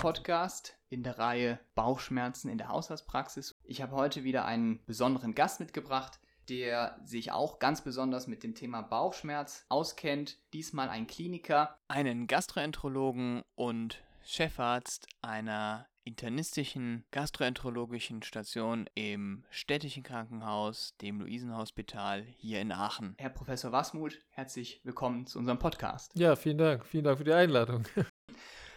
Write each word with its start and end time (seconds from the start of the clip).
Podcast 0.00 0.78
in 0.88 1.02
der 1.02 1.18
Reihe 1.18 1.60
Bauchschmerzen 1.74 2.48
in 2.48 2.56
der 2.56 2.70
Haushaltspraxis. 2.70 3.60
Ich 3.64 3.82
habe 3.82 3.94
heute 3.94 4.24
wieder 4.24 4.46
einen 4.46 4.82
besonderen 4.86 5.34
Gast 5.34 5.60
mitgebracht, 5.60 6.20
der 6.48 6.98
sich 7.04 7.32
auch 7.32 7.58
ganz 7.58 7.84
besonders 7.84 8.26
mit 8.26 8.42
dem 8.42 8.54
Thema 8.54 8.80
Bauchschmerz 8.80 9.66
auskennt. 9.68 10.38
Diesmal 10.54 10.88
ein 10.88 11.06
Kliniker, 11.06 11.76
einen 11.88 12.28
Gastroenterologen 12.28 13.42
und 13.56 14.02
Chefarzt 14.24 15.06
einer 15.20 15.86
internistischen 16.04 17.04
gastroenterologischen 17.10 18.22
Station 18.22 18.88
im 18.94 19.44
städtischen 19.50 20.02
Krankenhaus, 20.02 20.96
dem 21.02 21.20
Luisenhospital 21.20 22.22
hier 22.38 22.62
in 22.62 22.72
Aachen. 22.72 23.16
Herr 23.18 23.28
Professor 23.28 23.70
Wasmuth, 23.70 24.18
herzlich 24.30 24.80
willkommen 24.82 25.26
zu 25.26 25.38
unserem 25.38 25.58
Podcast. 25.58 26.12
Ja, 26.14 26.36
vielen 26.36 26.56
Dank. 26.56 26.86
Vielen 26.86 27.04
Dank 27.04 27.18
für 27.18 27.24
die 27.24 27.34
Einladung. 27.34 27.84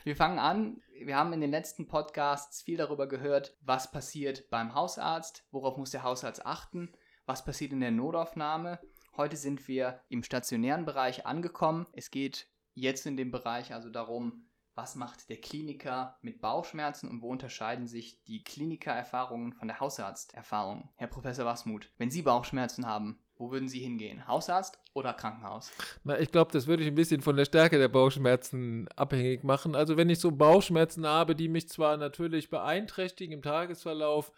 Wir 0.06 0.18
fangen 0.18 0.40
an. 0.40 0.82
Wir 1.00 1.16
haben 1.16 1.32
in 1.32 1.40
den 1.40 1.52
letzten 1.52 1.88
Podcasts 1.88 2.62
viel 2.62 2.76
darüber 2.76 3.08
gehört, 3.08 3.56
was 3.62 3.90
passiert 3.90 4.50
beim 4.50 4.76
Hausarzt, 4.76 5.48
worauf 5.50 5.78
muss 5.78 5.92
der 5.92 6.04
Hausarzt 6.04 6.46
achten, 6.46 6.92
was 7.26 7.46
passiert 7.46 7.72
in 7.72 7.80
der 7.80 7.92
Notaufnahme. 7.92 8.80
Heute 9.16 9.38
sind 9.38 9.66
wir 9.70 10.02
im 10.10 10.22
stationären 10.22 10.84
Bereich 10.84 11.26
angekommen. 11.26 11.88
Es 11.94 12.12
geht 12.12 12.50
jetzt 12.74 13.06
in 13.06 13.16
dem 13.16 13.32
Bereich 13.32 13.74
also 13.74 13.90
darum, 13.90 14.50
was 14.76 14.96
macht 14.96 15.30
der 15.30 15.40
Kliniker 15.40 16.18
mit 16.22 16.42
Bauchschmerzen 16.42 17.10
und 17.10 17.22
wo 17.22 17.30
unterscheiden 17.30 17.88
sich 17.88 18.22
die 18.26 18.44
Klinikererfahrungen 18.44 19.54
von 19.54 19.70
der 19.70 19.80
Hausarzterfahrung? 19.80 20.90
Herr 20.96 21.08
Professor 21.08 21.46
Wasmuth, 21.46 21.90
wenn 21.98 22.12
Sie 22.12 22.24
Bauchschmerzen 22.24 22.88
haben, 22.88 23.23
wo 23.38 23.52
würden 23.52 23.68
Sie 23.68 23.80
hingehen? 23.80 24.28
Hausarzt 24.28 24.80
oder 24.94 25.14
Krankenhaus? 25.14 25.72
Na, 26.04 26.20
ich 26.20 26.32
glaube, 26.32 26.52
das 26.52 26.68
würde 26.68 26.84
ich 26.84 26.88
ein 26.88 26.96
bisschen 26.96 27.22
von 27.22 27.36
der 27.36 27.46
Stärke 27.46 27.78
der 27.78 27.88
Bauchschmerzen 27.88 28.88
abhängig 28.96 29.44
machen. 29.44 29.76
Also 29.76 29.98
wenn 29.98 30.10
ich 30.10 30.20
so 30.20 30.32
Bauchschmerzen 30.32 31.06
habe, 31.06 31.36
die 31.36 31.50
mich 31.50 31.70
zwar 31.70 31.98
natürlich 31.98 32.50
beeinträchtigen 32.50 33.34
im 33.34 33.42
Tagesverlauf, 33.42 34.32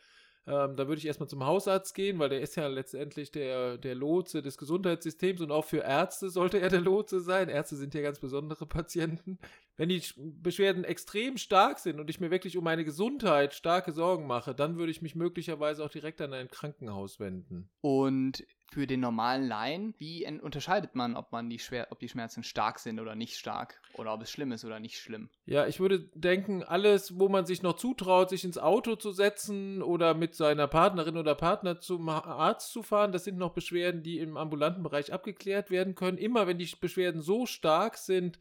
ähm, 0.48 0.76
da 0.76 0.88
würde 0.88 1.00
ich 1.00 1.08
erstmal 1.08 1.28
zum 1.28 1.44
Hausarzt 1.44 1.96
gehen, 1.96 2.20
weil 2.20 2.30
der 2.30 2.42
ist 2.42 2.56
ja 2.56 2.68
letztendlich 2.68 3.32
der, 3.32 3.80
der 3.80 3.96
Lotse 3.96 4.44
des 4.44 4.58
Gesundheitssystems 4.58 5.42
und 5.42 5.52
auch 5.52 5.66
für 5.66 5.80
Ärzte 5.80 6.30
sollte 6.30 6.60
er 6.60 6.70
der 6.70 6.82
Lotse 6.82 7.20
sein. 7.20 7.50
Ärzte 7.50 7.76
sind 7.76 7.96
ja 7.96 8.02
ganz 8.02 8.20
besondere 8.20 8.68
Patienten. 8.68 9.40
Wenn 9.76 9.90
die 9.90 10.04
Beschwerden 10.16 10.84
extrem 10.84 11.38
stark 11.38 11.80
sind 11.80 12.00
und 12.00 12.12
ich 12.12 12.20
mir 12.20 12.30
wirklich 12.30 12.58
um 12.58 12.64
meine 12.64 12.86
Gesundheit 12.86 13.56
starke 13.56 13.92
Sorgen 13.92 14.28
mache, 14.28 14.54
dann 14.54 14.78
würde 14.78 14.92
ich 14.92 15.02
mich 15.02 15.16
möglicherweise 15.16 15.84
auch 15.84 15.90
direkt 15.90 16.22
an 16.22 16.34
ein 16.34 16.48
Krankenhaus 16.48 17.20
wenden. 17.20 17.70
Und 17.82 18.46
für 18.68 18.88
den 18.88 19.00
normalen 19.00 19.48
Laien, 19.48 19.94
wie 20.00 20.28
unterscheidet 20.42 20.96
man, 20.96 21.16
ob 21.16 21.32
man 21.32 21.50
die 21.50 21.60
Schwer 21.60 21.88
ob 21.92 22.00
die 22.00 22.10
Schmerzen 22.10 22.44
stark 22.44 22.80
sind 22.80 23.00
oder 23.00 23.16
nicht 23.16 23.38
stark 23.38 23.80
oder 23.94 24.14
ob 24.14 24.22
es 24.22 24.32
schlimm 24.32 24.52
ist 24.52 24.66
oder 24.66 24.80
nicht 24.80 24.98
schlimm? 24.98 25.30
Ja, 25.46 25.68
ich 25.68 25.80
würde 25.80 26.00
denken, 26.14 26.64
alles, 26.64 27.20
wo 27.20 27.30
man 27.30 27.46
sich 27.46 27.62
noch 27.62 27.76
zutraut, 27.76 28.30
sich 28.30 28.44
ins 28.44 28.58
Auto 28.58 28.96
zu 28.96 29.12
setzen 29.12 29.82
oder 29.82 30.14
mit 30.14 30.36
seiner 30.36 30.68
Partnerin 30.68 31.18
oder 31.18 31.36
Partner 31.36 31.80
zum 31.80 32.10
Arzt 32.10 32.72
zu 32.72 32.84
fahren, 32.84 33.12
das 33.12 33.24
sind 33.24 33.38
noch 33.38 33.54
Beschwerden, 33.54 34.04
die 34.04 34.20
im 34.20 34.36
ambulanten 34.36 34.84
Bereich 34.84 35.14
abgeklärt 35.14 35.70
werden 35.70 35.96
können. 35.96 36.18
Immer 36.18 36.48
wenn 36.48 36.58
die 36.58 36.70
Beschwerden 36.80 37.22
so 37.22 37.46
stark 37.46 37.98
sind, 37.98 38.40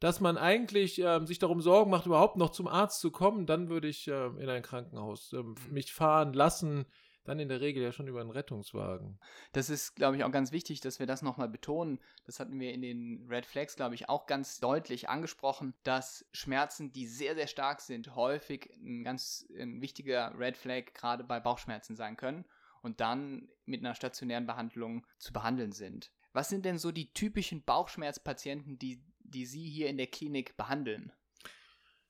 dass 0.00 0.20
man 0.20 0.36
eigentlich 0.36 1.02
äh, 1.02 1.24
sich 1.24 1.38
darum 1.38 1.60
Sorgen 1.60 1.90
macht, 1.90 2.06
überhaupt 2.06 2.36
noch 2.36 2.50
zum 2.50 2.66
Arzt 2.66 3.00
zu 3.00 3.10
kommen, 3.10 3.46
dann 3.46 3.68
würde 3.68 3.88
ich 3.88 4.08
äh, 4.08 4.26
in 4.26 4.48
ein 4.48 4.62
Krankenhaus 4.62 5.32
äh, 5.32 5.42
mich 5.70 5.92
fahren 5.92 6.32
lassen 6.32 6.86
dann 7.28 7.38
in 7.38 7.48
der 7.48 7.60
Regel 7.60 7.82
ja 7.82 7.92
schon 7.92 8.08
über 8.08 8.20
einen 8.20 8.30
Rettungswagen. 8.30 9.18
Das 9.52 9.70
ist, 9.70 9.94
glaube 9.96 10.16
ich, 10.16 10.24
auch 10.24 10.30
ganz 10.30 10.52
wichtig, 10.52 10.80
dass 10.80 10.98
wir 10.98 11.06
das 11.06 11.22
nochmal 11.22 11.48
betonen. 11.48 11.98
Das 12.24 12.40
hatten 12.40 12.58
wir 12.58 12.72
in 12.72 12.82
den 12.82 13.26
Red 13.28 13.46
Flags, 13.46 13.76
glaube 13.76 13.94
ich, 13.94 14.08
auch 14.08 14.26
ganz 14.26 14.60
deutlich 14.60 15.08
angesprochen, 15.08 15.74
dass 15.82 16.26
Schmerzen, 16.32 16.92
die 16.92 17.06
sehr, 17.06 17.34
sehr 17.34 17.46
stark 17.46 17.80
sind, 17.80 18.14
häufig 18.14 18.70
ein 18.82 19.04
ganz 19.04 19.46
ein 19.58 19.80
wichtiger 19.80 20.38
Red 20.38 20.56
Flag 20.56 20.92
gerade 20.94 21.24
bei 21.24 21.40
Bauchschmerzen 21.40 21.96
sein 21.96 22.16
können 22.16 22.44
und 22.82 23.00
dann 23.00 23.48
mit 23.64 23.80
einer 23.80 23.94
stationären 23.94 24.46
Behandlung 24.46 25.06
zu 25.18 25.32
behandeln 25.32 25.72
sind. 25.72 26.12
Was 26.32 26.48
sind 26.48 26.64
denn 26.64 26.78
so 26.78 26.92
die 26.92 27.12
typischen 27.12 27.64
Bauchschmerzpatienten, 27.64 28.78
die, 28.78 29.02
die 29.20 29.46
Sie 29.46 29.68
hier 29.68 29.88
in 29.88 29.96
der 29.96 30.06
Klinik 30.06 30.56
behandeln? 30.56 31.12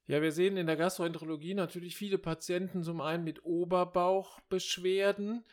Ja, 0.08 0.22
wir 0.22 0.30
sehen 0.30 0.56
in 0.56 0.68
der 0.68 0.76
Gastroenterologie 0.76 1.54
natürlich 1.54 1.96
viele 1.96 2.18
Patienten 2.18 2.84
zum 2.84 3.00
einen 3.00 3.24
mit 3.24 3.44
Oberbauchbeschwerden. 3.44 5.44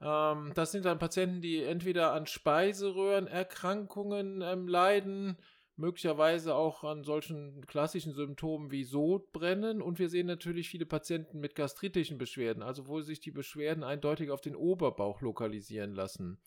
Ähm, 0.00 0.52
das 0.54 0.72
sind 0.72 0.86
dann 0.86 0.98
Patienten, 0.98 1.42
die 1.42 1.62
entweder 1.62 2.12
an 2.12 2.26
Speiseröhrenerkrankungen 2.26 4.40
ähm, 4.40 4.66
leiden, 4.66 5.36
möglicherweise 5.76 6.54
auch 6.54 6.84
an 6.84 7.04
solchen 7.04 7.66
klassischen 7.66 8.14
Symptomen 8.14 8.70
wie 8.70 8.84
Sodbrennen. 8.84 9.82
Und 9.82 9.98
wir 9.98 10.08
sehen 10.08 10.26
natürlich 10.26 10.70
viele 10.70 10.86
Patienten 10.86 11.40
mit 11.40 11.54
gastritischen 11.54 12.16
Beschwerden, 12.16 12.62
also 12.62 12.86
wo 12.86 13.02
sich 13.02 13.20
die 13.20 13.30
Beschwerden 13.30 13.84
eindeutig 13.84 14.30
auf 14.30 14.40
den 14.40 14.56
Oberbauch 14.56 15.20
lokalisieren 15.20 15.94
lassen. 15.94 16.40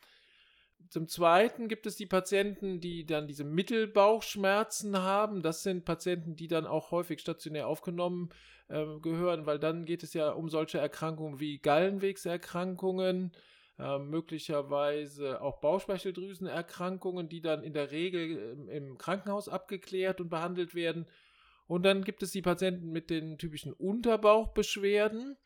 Zum 0.89 1.07
Zweiten 1.07 1.67
gibt 1.67 1.85
es 1.85 1.95
die 1.95 2.05
Patienten, 2.05 2.79
die 2.79 3.05
dann 3.05 3.27
diese 3.27 3.43
Mittelbauchschmerzen 3.43 4.97
haben. 5.01 5.41
Das 5.41 5.63
sind 5.63 5.85
Patienten, 5.85 6.35
die 6.35 6.47
dann 6.47 6.65
auch 6.65 6.91
häufig 6.91 7.19
stationär 7.21 7.67
aufgenommen 7.67 8.29
äh, 8.67 8.85
gehören, 9.01 9.45
weil 9.45 9.59
dann 9.59 9.85
geht 9.85 10.03
es 10.03 10.13
ja 10.13 10.31
um 10.31 10.49
solche 10.49 10.77
Erkrankungen 10.77 11.39
wie 11.39 11.59
Gallenwegserkrankungen, 11.59 13.31
äh, 13.79 13.99
möglicherweise 13.99 15.41
auch 15.41 15.59
Bauchspeicheldrüsenerkrankungen, 15.59 17.29
die 17.29 17.41
dann 17.41 17.63
in 17.63 17.73
der 17.73 17.91
Regel 17.91 18.67
äh, 18.69 18.77
im 18.77 18.97
Krankenhaus 18.97 19.49
abgeklärt 19.49 20.21
und 20.21 20.29
behandelt 20.29 20.75
werden. 20.75 21.05
Und 21.67 21.83
dann 21.83 22.03
gibt 22.03 22.21
es 22.21 22.31
die 22.31 22.41
Patienten 22.41 22.91
mit 22.91 23.09
den 23.09 23.37
typischen 23.37 23.73
Unterbauchbeschwerden. 23.73 25.37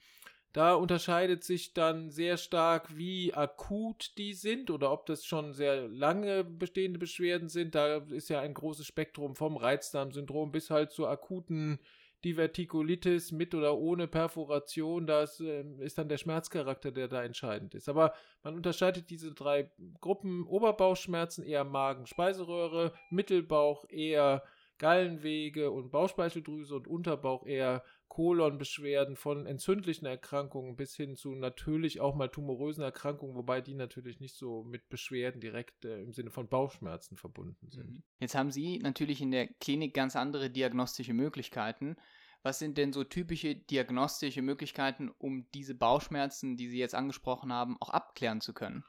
Da 0.55 0.73
unterscheidet 0.73 1.43
sich 1.43 1.73
dann 1.73 2.09
sehr 2.09 2.37
stark, 2.37 2.95
wie 2.95 3.33
akut 3.33 4.17
die 4.17 4.33
sind 4.33 4.71
oder 4.71 4.89
ob 4.89 5.05
das 5.05 5.25
schon 5.25 5.51
sehr 5.51 5.89
lange 5.89 6.45
bestehende 6.45 6.97
Beschwerden 6.97 7.49
sind. 7.49 7.75
Da 7.75 7.97
ist 7.97 8.29
ja 8.29 8.39
ein 8.39 8.53
großes 8.53 8.87
Spektrum 8.87 9.35
vom 9.35 9.57
Reizdarmsyndrom 9.57 10.53
bis 10.53 10.69
halt 10.69 10.91
zur 10.91 11.09
akuten 11.09 11.77
Divertikulitis 12.23 13.33
mit 13.33 13.53
oder 13.53 13.77
ohne 13.77 14.07
Perforation. 14.07 15.05
Das 15.05 15.41
äh, 15.41 15.65
ist 15.79 15.97
dann 15.97 16.07
der 16.07 16.19
Schmerzcharakter, 16.19 16.93
der 16.93 17.09
da 17.09 17.21
entscheidend 17.21 17.75
ist. 17.75 17.89
Aber 17.89 18.13
man 18.41 18.55
unterscheidet 18.55 19.09
diese 19.09 19.33
drei 19.33 19.69
Gruppen. 19.99 20.47
Oberbauchschmerzen 20.47 21.43
eher 21.43 21.65
Magen, 21.65 22.05
Speiseröhre, 22.05 22.93
Mittelbauch 23.09 23.83
eher 23.89 24.41
Gallenwege 24.77 25.71
und 25.71 25.91
Bauchspeicheldrüse 25.91 26.75
und 26.75 26.87
Unterbauch 26.87 27.45
eher 27.45 27.83
Kolonbeschwerden 28.07 29.15
von 29.15 29.45
entzündlichen 29.45 30.05
Erkrankungen 30.05 30.75
bis 30.75 30.95
hin 30.95 31.15
zu 31.15 31.35
natürlich 31.35 31.99
auch 31.99 32.15
mal 32.15 32.29
tumorösen 32.29 32.83
Erkrankungen, 32.83 33.35
wobei 33.35 33.61
die 33.61 33.73
natürlich 33.73 34.19
nicht 34.19 34.35
so 34.35 34.63
mit 34.63 34.87
Beschwerden 34.89 35.41
direkt 35.41 35.85
äh, 35.85 36.01
im 36.01 36.13
Sinne 36.13 36.31
von 36.31 36.47
Bauchschmerzen 36.47 37.17
verbunden 37.17 37.69
sind. 37.69 37.91
Mhm. 37.91 38.03
Jetzt 38.19 38.35
haben 38.35 38.51
Sie 38.51 38.79
natürlich 38.79 39.21
in 39.21 39.31
der 39.31 39.47
Klinik 39.47 39.93
ganz 39.93 40.15
andere 40.15 40.49
diagnostische 40.49 41.13
Möglichkeiten. 41.13 41.95
Was 42.43 42.59
sind 42.59 42.77
denn 42.77 42.93
so 42.93 43.03
typische 43.03 43.55
diagnostische 43.55 44.43
Möglichkeiten, 44.43 45.09
um 45.17 45.49
diese 45.55 45.73
Bauchschmerzen, 45.73 46.57
die 46.57 46.69
Sie 46.69 46.77
jetzt 46.77 46.93
angesprochen 46.93 47.51
haben, 47.51 47.75
auch 47.81 47.89
abklären 47.89 48.39
zu 48.39 48.53
können? 48.53 48.83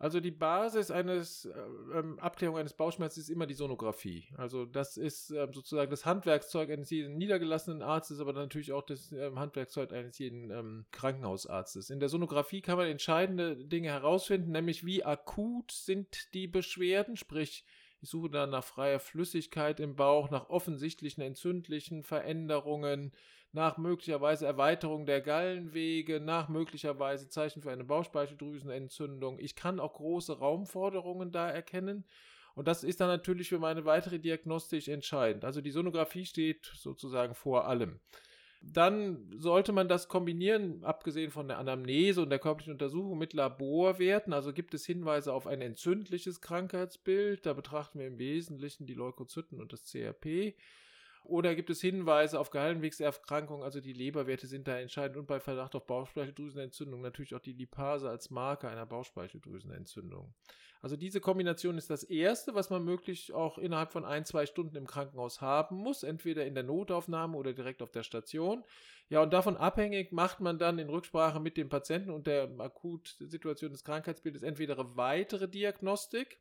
Also 0.00 0.20
die 0.20 0.30
Basis 0.30 0.92
eines 0.92 1.46
äh, 1.46 1.52
ähm, 1.92 2.18
Abklärung 2.20 2.56
eines 2.56 2.72
Bauchschmerzes 2.72 3.24
ist 3.24 3.30
immer 3.30 3.46
die 3.46 3.54
Sonographie. 3.54 4.28
Also 4.36 4.64
das 4.64 4.96
ist 4.96 5.30
äh, 5.30 5.48
sozusagen 5.52 5.90
das 5.90 6.06
Handwerkszeug 6.06 6.70
eines 6.70 6.90
jeden 6.90 7.16
niedergelassenen 7.18 7.82
Arztes, 7.82 8.20
aber 8.20 8.32
natürlich 8.32 8.72
auch 8.72 8.82
das 8.82 9.10
äh, 9.10 9.32
Handwerkszeug 9.34 9.92
eines 9.92 10.18
jeden 10.18 10.50
ähm, 10.50 10.86
Krankenhausarztes. 10.92 11.90
In 11.90 11.98
der 11.98 12.08
Sonographie 12.08 12.60
kann 12.60 12.78
man 12.78 12.86
entscheidende 12.86 13.56
Dinge 13.56 13.88
herausfinden, 13.88 14.52
nämlich 14.52 14.86
wie 14.86 15.04
akut 15.04 15.72
sind 15.72 16.32
die 16.32 16.46
Beschwerden, 16.46 17.16
sprich 17.16 17.64
ich 18.00 18.10
suche 18.10 18.30
dann 18.30 18.50
nach 18.50 18.62
freier 18.62 19.00
Flüssigkeit 19.00 19.80
im 19.80 19.96
Bauch, 19.96 20.30
nach 20.30 20.50
offensichtlichen 20.50 21.22
entzündlichen 21.22 22.04
Veränderungen, 22.04 23.12
nach 23.52 23.78
möglicherweise 23.78 24.46
Erweiterung 24.46 25.06
der 25.06 25.20
Gallenwege, 25.20 26.20
nach 26.20 26.48
möglicherweise 26.48 27.28
Zeichen 27.28 27.62
für 27.62 27.70
eine 27.70 27.84
Bauchspeicheldrüsenentzündung. 27.84 29.38
Ich 29.38 29.56
kann 29.56 29.80
auch 29.80 29.94
große 29.94 30.38
Raumforderungen 30.38 31.32
da 31.32 31.50
erkennen. 31.50 32.04
Und 32.54 32.66
das 32.68 32.82
ist 32.82 33.00
dann 33.00 33.08
natürlich 33.08 33.48
für 33.48 33.58
meine 33.58 33.84
weitere 33.84 34.18
Diagnostik 34.18 34.88
entscheidend. 34.88 35.44
Also 35.44 35.60
die 35.60 35.70
Sonographie 35.70 36.26
steht 36.26 36.72
sozusagen 36.74 37.34
vor 37.34 37.66
allem. 37.68 38.00
Dann 38.60 39.30
sollte 39.38 39.72
man 39.72 39.86
das 39.86 40.08
kombinieren, 40.08 40.82
abgesehen 40.82 41.30
von 41.30 41.46
der 41.46 41.58
Anamnese 41.58 42.20
und 42.20 42.30
der 42.30 42.40
körperlichen 42.40 42.72
Untersuchung 42.72 43.16
mit 43.16 43.32
Laborwerten. 43.32 44.32
Also 44.32 44.52
gibt 44.52 44.74
es 44.74 44.84
Hinweise 44.84 45.32
auf 45.32 45.46
ein 45.46 45.62
entzündliches 45.62 46.40
Krankheitsbild. 46.40 47.46
Da 47.46 47.52
betrachten 47.52 48.00
wir 48.00 48.08
im 48.08 48.18
Wesentlichen 48.18 48.86
die 48.86 48.94
Leukozyten 48.94 49.60
und 49.60 49.72
das 49.72 49.84
CRP. 49.84 50.56
Oder 51.24 51.54
gibt 51.54 51.70
es 51.70 51.80
Hinweise 51.80 52.40
auf 52.40 52.50
Gallenwegserkrankungen, 52.50 53.62
also 53.62 53.80
die 53.80 53.92
Leberwerte 53.92 54.46
sind 54.46 54.66
da 54.68 54.78
entscheidend 54.78 55.18
und 55.18 55.26
bei 55.26 55.40
Verdacht 55.40 55.74
auf 55.74 55.86
Bauchspeicheldrüsenentzündung 55.86 57.00
natürlich 57.00 57.34
auch 57.34 57.40
die 57.40 57.52
Lipase 57.52 58.08
als 58.08 58.30
Marker 58.30 58.68
einer 58.68 58.86
Bauchspeicheldrüsenentzündung. 58.86 60.34
Also 60.80 60.96
diese 60.96 61.20
Kombination 61.20 61.76
ist 61.76 61.90
das 61.90 62.04
Erste, 62.04 62.54
was 62.54 62.70
man 62.70 62.84
möglich 62.84 63.32
auch 63.32 63.58
innerhalb 63.58 63.90
von 63.90 64.04
ein, 64.04 64.24
zwei 64.24 64.46
Stunden 64.46 64.76
im 64.76 64.86
Krankenhaus 64.86 65.40
haben 65.40 65.76
muss, 65.76 66.04
entweder 66.04 66.46
in 66.46 66.54
der 66.54 66.62
Notaufnahme 66.62 67.36
oder 67.36 67.52
direkt 67.52 67.82
auf 67.82 67.90
der 67.90 68.04
Station. 68.04 68.64
Ja, 69.08 69.22
und 69.22 69.32
davon 69.32 69.56
abhängig 69.56 70.12
macht 70.12 70.40
man 70.40 70.58
dann 70.58 70.78
in 70.78 70.88
Rücksprache 70.88 71.40
mit 71.40 71.56
dem 71.56 71.68
Patienten 71.68 72.10
und 72.10 72.26
der 72.26 72.48
Akutsituation 72.58 73.72
des 73.72 73.82
Krankheitsbildes 73.82 74.42
entweder 74.42 74.78
eine 74.78 74.96
weitere 74.96 75.48
Diagnostik, 75.48 76.40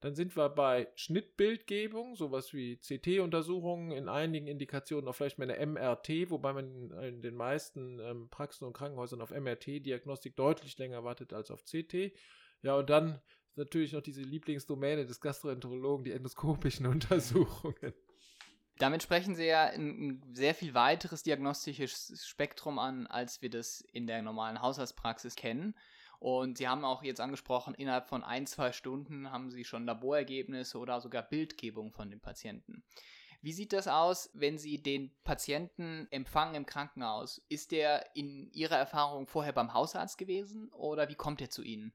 dann 0.00 0.14
sind 0.14 0.34
wir 0.36 0.48
bei 0.48 0.88
Schnittbildgebung, 0.94 2.16
sowas 2.16 2.54
wie 2.54 2.78
CT-Untersuchungen, 2.78 3.92
in 3.92 4.08
einigen 4.08 4.46
Indikationen 4.46 5.06
auch 5.08 5.14
vielleicht 5.14 5.38
mal 5.38 5.50
eine 5.50 5.64
MRT, 5.66 6.30
wobei 6.30 6.54
man 6.54 6.90
in 7.02 7.20
den 7.20 7.34
meisten 7.34 8.00
ähm, 8.00 8.28
Praxen 8.30 8.66
und 8.66 8.72
Krankenhäusern 8.72 9.20
auf 9.20 9.30
MRT-Diagnostik 9.30 10.36
deutlich 10.36 10.78
länger 10.78 11.04
wartet 11.04 11.34
als 11.34 11.50
auf 11.50 11.64
CT. 11.64 12.12
Ja, 12.62 12.76
und 12.76 12.88
dann 12.88 13.20
natürlich 13.56 13.92
noch 13.92 14.00
diese 14.00 14.22
Lieblingsdomäne 14.22 15.04
des 15.04 15.20
Gastroenterologen, 15.20 16.04
die 16.04 16.12
endoskopischen 16.12 16.86
Untersuchungen. 16.86 17.92
Damit 18.78 19.02
sprechen 19.02 19.34
Sie 19.34 19.44
ja 19.44 19.66
ein, 19.66 20.22
sehr 20.32 20.54
viel 20.54 20.72
weiteres 20.72 21.22
diagnostisches 21.22 22.24
Spektrum 22.26 22.78
an, 22.78 23.06
als 23.06 23.42
wir 23.42 23.50
das 23.50 23.82
in 23.92 24.06
der 24.06 24.22
normalen 24.22 24.62
Haushaltspraxis 24.62 25.36
kennen. 25.36 25.74
Und 26.20 26.58
Sie 26.58 26.68
haben 26.68 26.84
auch 26.84 27.02
jetzt 27.02 27.20
angesprochen, 27.20 27.74
innerhalb 27.74 28.06
von 28.06 28.22
ein, 28.22 28.46
zwei 28.46 28.72
Stunden 28.72 29.32
haben 29.32 29.50
Sie 29.50 29.64
schon 29.64 29.86
Laborergebnisse 29.86 30.78
oder 30.78 31.00
sogar 31.00 31.22
Bildgebung 31.22 31.92
von 31.92 32.10
den 32.10 32.20
Patienten. 32.20 32.84
Wie 33.40 33.54
sieht 33.54 33.72
das 33.72 33.88
aus, 33.88 34.28
wenn 34.34 34.58
Sie 34.58 34.82
den 34.82 35.10
Patienten 35.24 36.06
empfangen 36.10 36.54
im 36.56 36.66
Krankenhaus? 36.66 37.42
Ist 37.48 37.72
der 37.72 38.14
in 38.14 38.52
Ihrer 38.52 38.76
Erfahrung 38.76 39.26
vorher 39.26 39.54
beim 39.54 39.72
Hausarzt 39.72 40.18
gewesen 40.18 40.68
oder 40.72 41.08
wie 41.08 41.14
kommt 41.14 41.40
er 41.40 41.48
zu 41.48 41.62
Ihnen? 41.62 41.94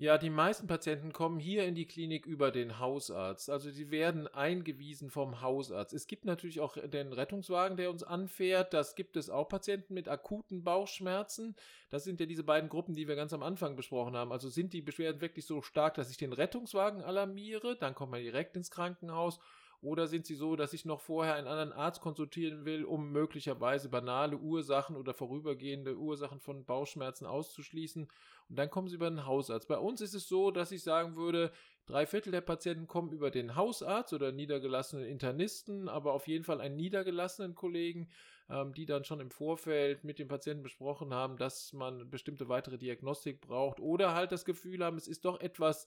Ja, 0.00 0.16
die 0.16 0.30
meisten 0.30 0.66
Patienten 0.66 1.12
kommen 1.12 1.38
hier 1.38 1.66
in 1.66 1.74
die 1.74 1.84
Klinik 1.84 2.24
über 2.24 2.50
den 2.50 2.78
Hausarzt. 2.78 3.50
Also 3.50 3.68
sie 3.68 3.90
werden 3.90 4.28
eingewiesen 4.28 5.10
vom 5.10 5.42
Hausarzt. 5.42 5.92
Es 5.92 6.06
gibt 6.06 6.24
natürlich 6.24 6.60
auch 6.60 6.78
den 6.78 7.12
Rettungswagen, 7.12 7.76
der 7.76 7.90
uns 7.90 8.02
anfährt. 8.02 8.72
Das 8.72 8.94
gibt 8.94 9.18
es 9.18 9.28
auch 9.28 9.50
Patienten 9.50 9.92
mit 9.92 10.08
akuten 10.08 10.64
Bauchschmerzen. 10.64 11.54
Das 11.90 12.04
sind 12.04 12.18
ja 12.18 12.24
diese 12.24 12.44
beiden 12.44 12.70
Gruppen, 12.70 12.94
die 12.94 13.08
wir 13.08 13.14
ganz 13.14 13.34
am 13.34 13.42
Anfang 13.42 13.76
besprochen 13.76 14.16
haben. 14.16 14.32
Also 14.32 14.48
sind 14.48 14.72
die 14.72 14.80
Beschwerden 14.80 15.20
wirklich 15.20 15.44
so 15.44 15.60
stark, 15.60 15.96
dass 15.96 16.10
ich 16.10 16.16
den 16.16 16.32
Rettungswagen 16.32 17.02
alarmiere, 17.02 17.76
dann 17.76 17.94
kommt 17.94 18.12
man 18.12 18.22
direkt 18.22 18.56
ins 18.56 18.70
Krankenhaus 18.70 19.38
oder 19.82 20.06
sind 20.06 20.26
sie 20.26 20.34
so, 20.34 20.56
dass 20.56 20.74
ich 20.74 20.84
noch 20.84 21.00
vorher 21.00 21.34
einen 21.34 21.46
anderen 21.46 21.72
Arzt 21.72 22.00
konsultieren 22.00 22.64
will, 22.66 22.84
um 22.84 23.12
möglicherweise 23.12 23.88
banale 23.88 24.36
Ursachen 24.36 24.96
oder 24.96 25.14
vorübergehende 25.14 25.96
Ursachen 25.96 26.40
von 26.40 26.64
Bauchschmerzen 26.64 27.24
auszuschließen? 27.24 28.08
Und 28.48 28.56
dann 28.58 28.68
kommen 28.68 28.88
sie 28.88 28.96
über 28.96 29.08
den 29.08 29.24
Hausarzt. 29.24 29.68
Bei 29.68 29.78
uns 29.78 30.00
ist 30.00 30.14
es 30.14 30.28
so, 30.28 30.50
dass 30.50 30.72
ich 30.72 30.82
sagen 30.82 31.16
würde, 31.16 31.50
drei 31.86 32.04
Viertel 32.04 32.30
der 32.30 32.42
Patienten 32.42 32.88
kommen 32.88 33.12
über 33.12 33.30
den 33.30 33.56
Hausarzt 33.56 34.12
oder 34.12 34.32
niedergelassenen 34.32 35.06
Internisten, 35.06 35.88
aber 35.88 36.12
auf 36.12 36.26
jeden 36.26 36.44
Fall 36.44 36.60
einen 36.60 36.76
niedergelassenen 36.76 37.54
Kollegen, 37.54 38.10
ähm, 38.50 38.74
die 38.74 38.84
dann 38.84 39.04
schon 39.04 39.20
im 39.20 39.30
Vorfeld 39.30 40.04
mit 40.04 40.18
dem 40.18 40.28
Patienten 40.28 40.62
besprochen 40.62 41.14
haben, 41.14 41.38
dass 41.38 41.72
man 41.72 42.10
bestimmte 42.10 42.48
weitere 42.48 42.76
Diagnostik 42.76 43.40
braucht 43.40 43.80
oder 43.80 44.14
halt 44.14 44.30
das 44.32 44.44
Gefühl 44.44 44.84
haben, 44.84 44.98
es 44.98 45.08
ist 45.08 45.24
doch 45.24 45.40
etwas 45.40 45.86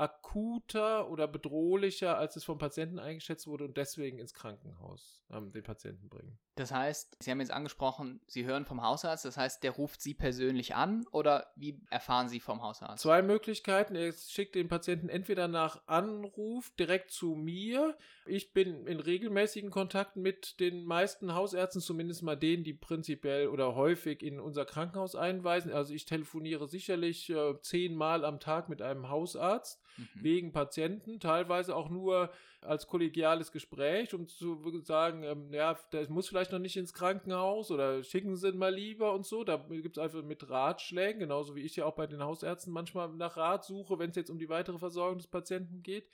akuter 0.00 1.10
oder 1.10 1.28
bedrohlicher, 1.28 2.16
als 2.16 2.34
es 2.34 2.44
vom 2.44 2.56
Patienten 2.56 2.98
eingeschätzt 2.98 3.46
wurde 3.46 3.64
und 3.64 3.76
deswegen 3.76 4.18
ins 4.18 4.32
Krankenhaus 4.32 5.22
ähm, 5.30 5.52
den 5.52 5.62
Patienten 5.62 6.08
bringen. 6.08 6.38
Das 6.54 6.72
heißt, 6.72 7.16
Sie 7.20 7.30
haben 7.30 7.40
jetzt 7.40 7.52
angesprochen, 7.52 8.20
Sie 8.26 8.46
hören 8.46 8.64
vom 8.64 8.82
Hausarzt, 8.82 9.26
das 9.26 9.36
heißt, 9.36 9.62
der 9.62 9.72
ruft 9.72 10.00
Sie 10.00 10.14
persönlich 10.14 10.74
an 10.74 11.06
oder 11.12 11.52
wie 11.54 11.82
erfahren 11.90 12.30
Sie 12.30 12.40
vom 12.40 12.62
Hausarzt? 12.62 13.02
Zwei 13.02 13.20
Möglichkeiten. 13.20 13.94
Er 13.94 14.12
schickt 14.12 14.54
den 14.54 14.68
Patienten 14.68 15.10
entweder 15.10 15.48
nach 15.48 15.86
Anruf 15.86 16.70
direkt 16.78 17.10
zu 17.10 17.34
mir. 17.34 17.96
Ich 18.24 18.54
bin 18.54 18.86
in 18.86 19.00
regelmäßigen 19.00 19.70
Kontakten 19.70 20.22
mit 20.22 20.60
den 20.60 20.84
meisten 20.84 21.34
Hausärzten, 21.34 21.82
zumindest 21.82 22.22
mal 22.22 22.36
denen, 22.36 22.64
die 22.64 22.74
prinzipiell 22.74 23.48
oder 23.48 23.74
häufig 23.74 24.22
in 24.22 24.40
unser 24.40 24.64
Krankenhaus 24.64 25.14
einweisen. 25.14 25.72
Also 25.72 25.92
ich 25.92 26.06
telefoniere 26.06 26.68
sicherlich 26.68 27.28
äh, 27.28 27.60
zehnmal 27.60 28.24
am 28.24 28.40
Tag 28.40 28.70
mit 28.70 28.80
einem 28.80 29.10
Hausarzt 29.10 29.82
mhm. 29.96 30.08
wegen 30.14 30.52
Patienten, 30.52 31.20
teilweise 31.20 31.76
auch 31.76 31.88
nur 31.88 32.30
als 32.62 32.86
kollegiales 32.86 33.52
Gespräch, 33.52 34.14
um 34.14 34.28
zu 34.28 34.80
sagen, 34.82 35.22
ähm, 35.22 35.52
ja, 35.52 35.78
das 35.92 36.08
muss 36.08 36.28
vielleicht 36.28 36.52
noch 36.52 36.58
nicht 36.58 36.76
ins 36.76 36.92
Krankenhaus 36.92 37.70
oder 37.70 38.02
schicken 38.02 38.36
Sie 38.36 38.48
ihn 38.48 38.58
mal 38.58 38.74
lieber 38.74 39.14
und 39.14 39.24
so. 39.24 39.44
Da 39.44 39.56
gibt 39.56 39.96
es 39.96 40.02
einfach 40.02 40.22
mit 40.22 40.48
Ratschlägen, 40.50 41.20
genauso 41.20 41.56
wie 41.56 41.62
ich 41.62 41.76
ja 41.76 41.86
auch 41.86 41.94
bei 41.94 42.06
den 42.06 42.22
Hausärzten 42.22 42.72
manchmal 42.72 43.08
nach 43.10 43.36
Rat 43.36 43.64
suche, 43.64 43.98
wenn 43.98 44.10
es 44.10 44.16
jetzt 44.16 44.30
um 44.30 44.38
die 44.38 44.48
weitere 44.48 44.78
Versorgung 44.78 45.18
des 45.18 45.26
Patienten 45.26 45.82
geht. 45.82 46.08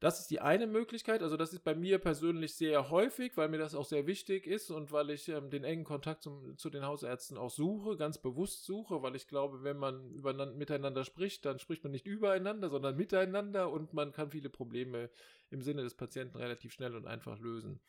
Das 0.00 0.20
ist 0.20 0.30
die 0.30 0.40
eine 0.40 0.68
Möglichkeit. 0.68 1.22
Also 1.22 1.36
das 1.36 1.52
ist 1.52 1.64
bei 1.64 1.74
mir 1.74 1.98
persönlich 1.98 2.54
sehr 2.54 2.90
häufig, 2.90 3.36
weil 3.36 3.48
mir 3.48 3.58
das 3.58 3.74
auch 3.74 3.84
sehr 3.84 4.06
wichtig 4.06 4.46
ist 4.46 4.70
und 4.70 4.92
weil 4.92 5.10
ich 5.10 5.28
ähm, 5.28 5.50
den 5.50 5.64
engen 5.64 5.82
Kontakt 5.82 6.22
zum, 6.22 6.56
zu 6.56 6.70
den 6.70 6.86
Hausärzten 6.86 7.36
auch 7.36 7.50
suche, 7.50 7.96
ganz 7.96 8.18
bewusst 8.18 8.64
suche, 8.64 9.02
weil 9.02 9.16
ich 9.16 9.26
glaube, 9.26 9.64
wenn 9.64 9.76
man 9.76 10.56
miteinander 10.56 11.04
spricht, 11.04 11.44
dann 11.44 11.58
spricht 11.58 11.82
man 11.82 11.90
nicht 11.90 12.06
übereinander, 12.06 12.70
sondern 12.70 12.96
miteinander 12.96 13.72
und 13.72 13.92
man 13.92 14.12
kann 14.12 14.30
viele 14.30 14.50
Probleme 14.50 15.10
im 15.50 15.62
Sinne 15.62 15.82
des 15.82 15.94
Patienten 15.94 16.36
relativ 16.36 16.72
schnell 16.72 16.94
und 16.94 17.06
einfach 17.06 17.40
lösen. 17.40 17.80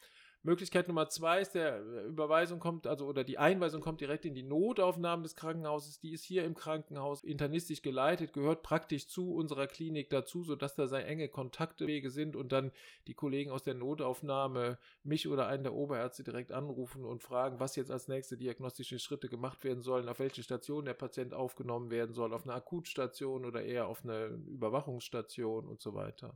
Möglichkeit 0.42 0.88
Nummer 0.88 1.10
zwei 1.10 1.42
ist, 1.42 1.54
der 1.54 1.80
äh, 1.80 2.08
Überweisung 2.08 2.60
kommt, 2.60 2.88
also 2.88 3.06
oder 3.06 3.26
die 3.26 3.38
Einweisung 3.38 3.82
kommt 3.82 4.00
direkt 4.00 4.24
in 4.24 4.34
die 4.34 4.44
Notaufnahme 4.44 5.24
des 5.24 5.36
Krankenhauses. 5.36 6.00
Die 6.00 6.14
ist 6.14 6.24
hier 6.24 6.46
im 6.46 6.56
Krankenhaus 6.56 7.24
internistisch 7.24 7.82
geleitet, 7.82 8.32
gehört 8.32 8.64
praktisch 8.64 9.08
zu 9.08 9.34
unserer 9.34 9.68
Klinik 9.68 10.10
dazu, 10.10 10.44
sodass 10.44 10.76
da 10.76 10.88
sehr 10.88 11.06
enge 11.06 11.28
Kontaktwege 11.28 12.10
sind 12.10 12.38
und 12.38 12.54
dann 12.54 12.72
die 13.08 13.16
Kollegen 13.16 13.52
aus 13.52 13.64
der 13.64 13.74
Notaufnahme 13.74 14.78
mich 15.04 15.28
oder 15.28 15.48
einen 15.48 15.64
der 15.64 15.74
Oberärzte 15.74 16.24
direkt 16.24 16.54
anrufen 16.54 17.04
und 17.04 17.22
fragen, 17.22 17.60
was 17.60 17.76
jetzt 17.76 17.92
als 17.92 18.08
nächste 18.08 18.38
diagnostische 18.38 19.00
Schritte 19.00 19.28
gemacht 19.28 19.66
werden 19.66 19.82
sollen, 19.82 20.08
auf 20.08 20.20
welche 20.20 20.44
Station 20.44 20.86
der 20.86 20.94
Patient 20.94 21.34
aufgenommen 21.34 21.92
werden 21.92 22.14
soll, 22.14 22.34
auf 22.34 22.46
eine 22.46 22.54
Akutstation 22.54 23.46
oder 23.46 23.64
eher 23.64 23.88
auf 23.88 24.04
eine 24.04 24.28
Überwachungsstation 24.48 25.68
und 25.68 25.82
so 25.82 25.94
weiter. 25.94 26.34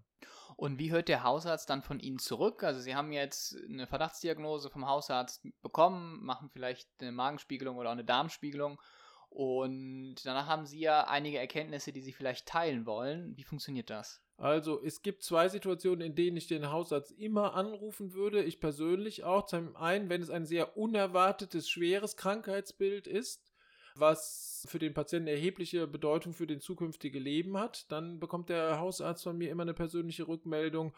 Und 0.55 0.79
wie 0.79 0.91
hört 0.91 1.07
der 1.07 1.23
Hausarzt 1.23 1.69
dann 1.69 1.81
von 1.81 1.99
Ihnen 1.99 2.19
zurück? 2.19 2.63
Also 2.63 2.79
Sie 2.79 2.95
haben 2.95 3.11
jetzt 3.11 3.57
eine 3.67 3.87
Verdachtsdiagnose 3.93 4.71
vom 4.71 4.87
Hausarzt 4.87 5.45
bekommen, 5.61 6.25
machen 6.25 6.49
vielleicht 6.49 6.89
eine 6.99 7.11
Magenspiegelung 7.11 7.77
oder 7.77 7.89
auch 7.89 7.93
eine 7.93 8.03
Darmspiegelung 8.03 8.81
und 9.29 10.15
danach 10.25 10.47
haben 10.47 10.65
Sie 10.65 10.79
ja 10.79 11.03
einige 11.03 11.37
Erkenntnisse, 11.37 11.93
die 11.93 12.01
Sie 12.01 12.11
vielleicht 12.11 12.47
teilen 12.47 12.87
wollen. 12.87 13.37
Wie 13.37 13.43
funktioniert 13.43 13.91
das? 13.91 14.19
Also 14.37 14.83
es 14.83 15.03
gibt 15.03 15.21
zwei 15.21 15.47
Situationen, 15.47 16.01
in 16.01 16.15
denen 16.15 16.37
ich 16.37 16.47
den 16.47 16.71
Hausarzt 16.71 17.11
immer 17.11 17.53
anrufen 17.53 18.13
würde. 18.13 18.43
Ich 18.43 18.59
persönlich 18.59 19.25
auch. 19.25 19.45
Zum 19.45 19.75
einen, 19.75 20.09
wenn 20.09 20.23
es 20.23 20.31
ein 20.31 20.47
sehr 20.47 20.75
unerwartetes, 20.75 21.69
schweres 21.69 22.17
Krankheitsbild 22.17 23.05
ist 23.05 23.53
was 23.95 24.65
für 24.69 24.79
den 24.79 24.93
Patienten 24.93 25.27
erhebliche 25.27 25.87
Bedeutung 25.87 26.33
für 26.33 26.47
den 26.47 26.61
zukünftige 26.61 27.19
Leben 27.19 27.57
hat. 27.57 27.91
Dann 27.91 28.19
bekommt 28.19 28.49
der 28.49 28.79
Hausarzt 28.79 29.23
von 29.23 29.37
mir 29.37 29.51
immer 29.51 29.63
eine 29.63 29.73
persönliche 29.73 30.27
Rückmeldung. 30.27 30.93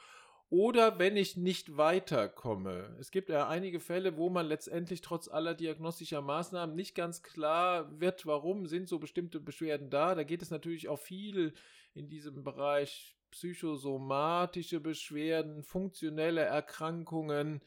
Oder 0.49 0.99
wenn 0.99 1.17
ich 1.17 1.37
nicht 1.37 1.75
weiterkomme. 1.75 2.95
Es 2.99 3.09
gibt 3.09 3.29
ja 3.29 3.47
einige 3.47 3.79
Fälle, 3.79 4.15
wo 4.15 4.29
man 4.29 4.45
letztendlich 4.45 5.01
trotz 5.01 5.27
aller 5.27 5.55
diagnostischer 5.55 6.21
Maßnahmen 6.21 6.75
nicht 6.75 6.93
ganz 6.93 7.23
klar 7.23 7.99
wird, 7.99 8.25
warum 8.25 8.67
sind 8.67 8.87
so 8.87 8.99
bestimmte 8.99 9.39
Beschwerden 9.39 9.89
da. 9.89 10.13
Da 10.13 10.23
geht 10.23 10.43
es 10.43 10.51
natürlich 10.51 10.87
auch 10.87 10.99
viel 10.99 11.53
in 11.95 12.09
diesem 12.09 12.43
Bereich 12.43 13.15
psychosomatische 13.31 14.79
Beschwerden, 14.79 15.63
funktionelle 15.63 16.41
Erkrankungen, 16.41 17.61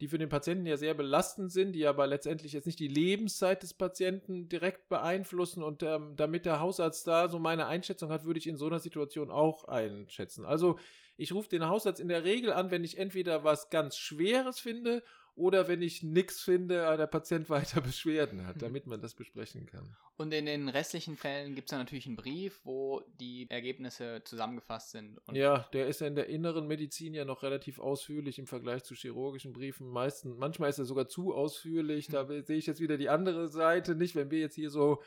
die 0.00 0.08
für 0.08 0.18
den 0.18 0.28
Patienten 0.28 0.66
ja 0.66 0.76
sehr 0.76 0.94
belastend 0.94 1.52
sind, 1.52 1.72
die 1.72 1.86
aber 1.86 2.06
letztendlich 2.06 2.52
jetzt 2.52 2.66
nicht 2.66 2.80
die 2.80 2.88
Lebenszeit 2.88 3.62
des 3.62 3.74
Patienten 3.74 4.48
direkt 4.48 4.88
beeinflussen. 4.88 5.62
Und 5.62 5.82
ähm, 5.82 6.14
damit 6.16 6.44
der 6.44 6.60
Hausarzt 6.60 7.06
da 7.06 7.28
so 7.28 7.38
meine 7.38 7.66
Einschätzung 7.66 8.10
hat, 8.10 8.24
würde 8.24 8.38
ich 8.38 8.48
in 8.48 8.56
so 8.56 8.66
einer 8.66 8.80
Situation 8.80 9.30
auch 9.30 9.64
einschätzen. 9.64 10.44
Also 10.44 10.78
ich 11.16 11.32
rufe 11.32 11.48
den 11.48 11.66
Hausarzt 11.66 12.00
in 12.00 12.08
der 12.08 12.24
Regel 12.24 12.52
an, 12.52 12.70
wenn 12.70 12.84
ich 12.84 12.98
entweder 12.98 13.44
was 13.44 13.70
ganz 13.70 13.96
Schweres 13.96 14.58
finde 14.58 15.02
oder 15.34 15.66
wenn 15.66 15.80
ich 15.80 16.02
nichts 16.02 16.40
finde, 16.42 16.84
äh, 16.84 16.96
der 16.96 17.06
Patient 17.06 17.48
weiter 17.50 17.80
Beschwerden 17.80 18.46
hat, 18.46 18.60
damit 18.60 18.86
man 18.86 19.00
das 19.00 19.14
besprechen 19.14 19.66
kann. 19.66 19.96
Und 20.16 20.32
in 20.34 20.46
den 20.46 20.68
restlichen 20.68 21.16
Fällen 21.16 21.54
gibt 21.54 21.68
es 21.68 21.72
ja 21.72 21.78
natürlich 21.78 22.06
einen 22.06 22.16
Brief, 22.16 22.60
wo 22.64 23.02
die 23.18 23.46
Ergebnisse 23.48 24.22
zusammengefasst 24.24 24.90
sind. 24.90 25.18
ja, 25.32 25.66
der 25.72 25.86
ist 25.86 26.00
ja 26.00 26.06
in 26.06 26.14
der 26.14 26.28
inneren 26.28 26.66
Medizin 26.66 27.14
ja 27.14 27.24
noch 27.24 27.42
relativ 27.42 27.78
ausführlich 27.78 28.38
im 28.38 28.46
Vergleich 28.46 28.84
zu 28.84 28.94
chirurgischen 28.94 29.52
Briefen. 29.52 29.88
Meisten, 29.88 30.36
manchmal 30.36 30.70
ist 30.70 30.78
er 30.78 30.84
sogar 30.84 31.08
zu 31.08 31.34
ausführlich. 31.34 32.08
Da 32.08 32.26
sehe 32.26 32.58
ich 32.58 32.66
jetzt 32.66 32.80
wieder 32.80 32.98
die 32.98 33.08
andere 33.08 33.48
Seite 33.48 33.94
nicht, 33.94 34.14
wenn 34.14 34.30
wir 34.30 34.38
jetzt 34.38 34.54
hier 34.54 34.70
so 34.70 35.02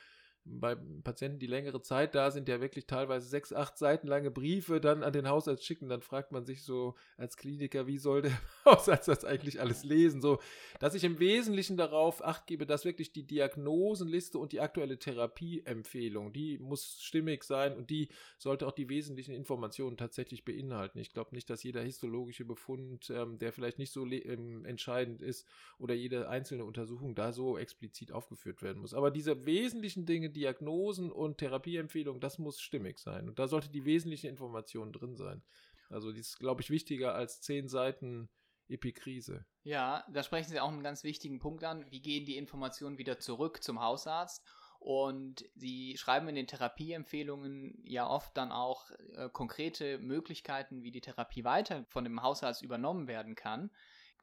bei 0.46 0.76
Patienten, 1.04 1.40
die 1.40 1.48
längere 1.48 1.82
Zeit 1.82 2.14
da 2.14 2.30
sind, 2.30 2.48
ja 2.48 2.62
wirklich 2.62 2.86
teilweise 2.86 3.28
sechs, 3.28 3.52
acht 3.52 3.78
Seiten 3.78 4.08
lange 4.08 4.30
Briefe 4.30 4.80
dann 4.80 5.04
an 5.04 5.12
den 5.12 5.28
Hausarzt 5.28 5.66
schicken, 5.66 5.90
dann 5.90 6.02
fragt 6.02 6.32
man 6.32 6.46
sich 6.46 6.64
so 6.64 6.96
als 7.18 7.36
Kliniker, 7.36 7.88
wie 7.88 7.98
soll 7.98 8.22
der 8.22 8.32
Hausarzt 8.66 9.08
das 9.08 9.26
eigentlich 9.26 9.60
alles 9.60 9.84
lesen? 9.84 10.22
So, 10.22 10.40
dass 10.80 10.94
ich 10.94 11.04
im 11.04 11.20
Wesentlichen 11.20 11.78
darauf 11.78 12.24
acht 12.24 12.46
gebe, 12.46 12.68
dass 12.68 12.86
wirklich 12.86 13.12
die 13.12 13.26
Diagnosenliste 13.26 14.38
und 14.38 14.52
die 14.52 14.62
aktuelle 14.62 15.00
Therapieempfehlung, 15.00 16.32
die 16.32 16.60
muss 16.60 17.02
stimmig 17.02 17.44
sein 17.44 17.76
und 17.76 17.90
die 17.90 18.10
sollte 18.38 18.68
auch 18.68 18.72
die 18.72 18.90
wesentlichen 18.90 19.34
Informationen 19.34 19.98
tatsächlich 19.98 20.46
beinhalten. 20.46 21.00
Ich 21.00 21.12
glaube 21.12 21.34
nicht, 21.34 21.50
dass 21.50 21.64
jeder 21.64 21.82
histologische 21.82 22.46
Befund, 22.46 23.10
ähm, 23.10 23.40
der 23.40 23.52
vielleicht 23.52 23.80
nicht 23.80 23.92
so 23.92 24.06
ähm, 24.06 24.64
entscheidend 24.66 25.24
ist 25.24 25.48
oder 25.80 25.96
jede 25.96 26.30
einzelne 26.30 26.66
Untersuchung 26.66 27.16
da 27.16 27.34
so 27.34 27.58
explizit 27.58 28.12
aufgeführt 28.12 28.62
werden 28.62 28.82
muss. 28.82 28.94
Aber 28.94 29.10
diese 29.10 29.48
wesentlichen 29.48 30.06
Dinge, 30.06 30.30
Diagnosen 30.36 31.12
und 31.12 31.38
Therapieempfehlungen, 31.38 32.22
das 32.22 32.38
muss 32.38 32.60
stimmig 32.60 33.00
sein. 33.00 33.28
Und 33.28 33.40
da 33.40 33.48
sollte 33.48 33.70
die 33.70 33.86
wesentliche 33.86 34.28
Information 34.28 34.92
drin 34.92 35.16
sein. 35.16 35.44
Also 35.90 36.12
die 36.12 36.20
ist, 36.20 36.40
glaube 36.40 36.62
ich, 36.62 36.70
wichtiger 36.70 37.16
als 37.16 37.42
zehn 37.42 37.68
Seiten 37.68 38.30
Epikrise. 38.68 39.46
Ja, 39.64 40.04
da 40.12 40.24
sprechen 40.24 40.50
Sie 40.50 40.60
auch 40.60 40.70
einen 40.70 40.84
ganz 40.84 41.04
wichtigen 41.04 41.40
Punkt 41.40 41.64
an. 41.64 41.86
Wie 41.92 42.02
gehen 42.02 42.26
die 42.26 42.38
Informationen 42.38 42.98
wieder 42.98 43.20
zurück 43.20 43.64
zum 43.64 43.82
Hausarzt? 43.82 44.44
Und 44.80 45.46
Sie 45.56 45.98
schreiben 45.98 46.28
in 46.28 46.36
den 46.36 46.48
Therapieempfehlungen 46.48 47.82
ja 47.84 48.08
oft 48.08 48.36
dann 48.38 48.52
auch 48.52 48.92
äh, 49.16 49.30
konkrete 49.30 49.98
Möglichkeiten, 50.00 50.84
wie 50.84 50.92
die 50.92 51.02
Therapie 51.02 51.44
weiter 51.44 51.86
von 51.90 52.04
dem 52.04 52.22
Hausarzt 52.22 52.62
übernommen 52.62 53.08
werden 53.08 53.36
kann 53.36 53.72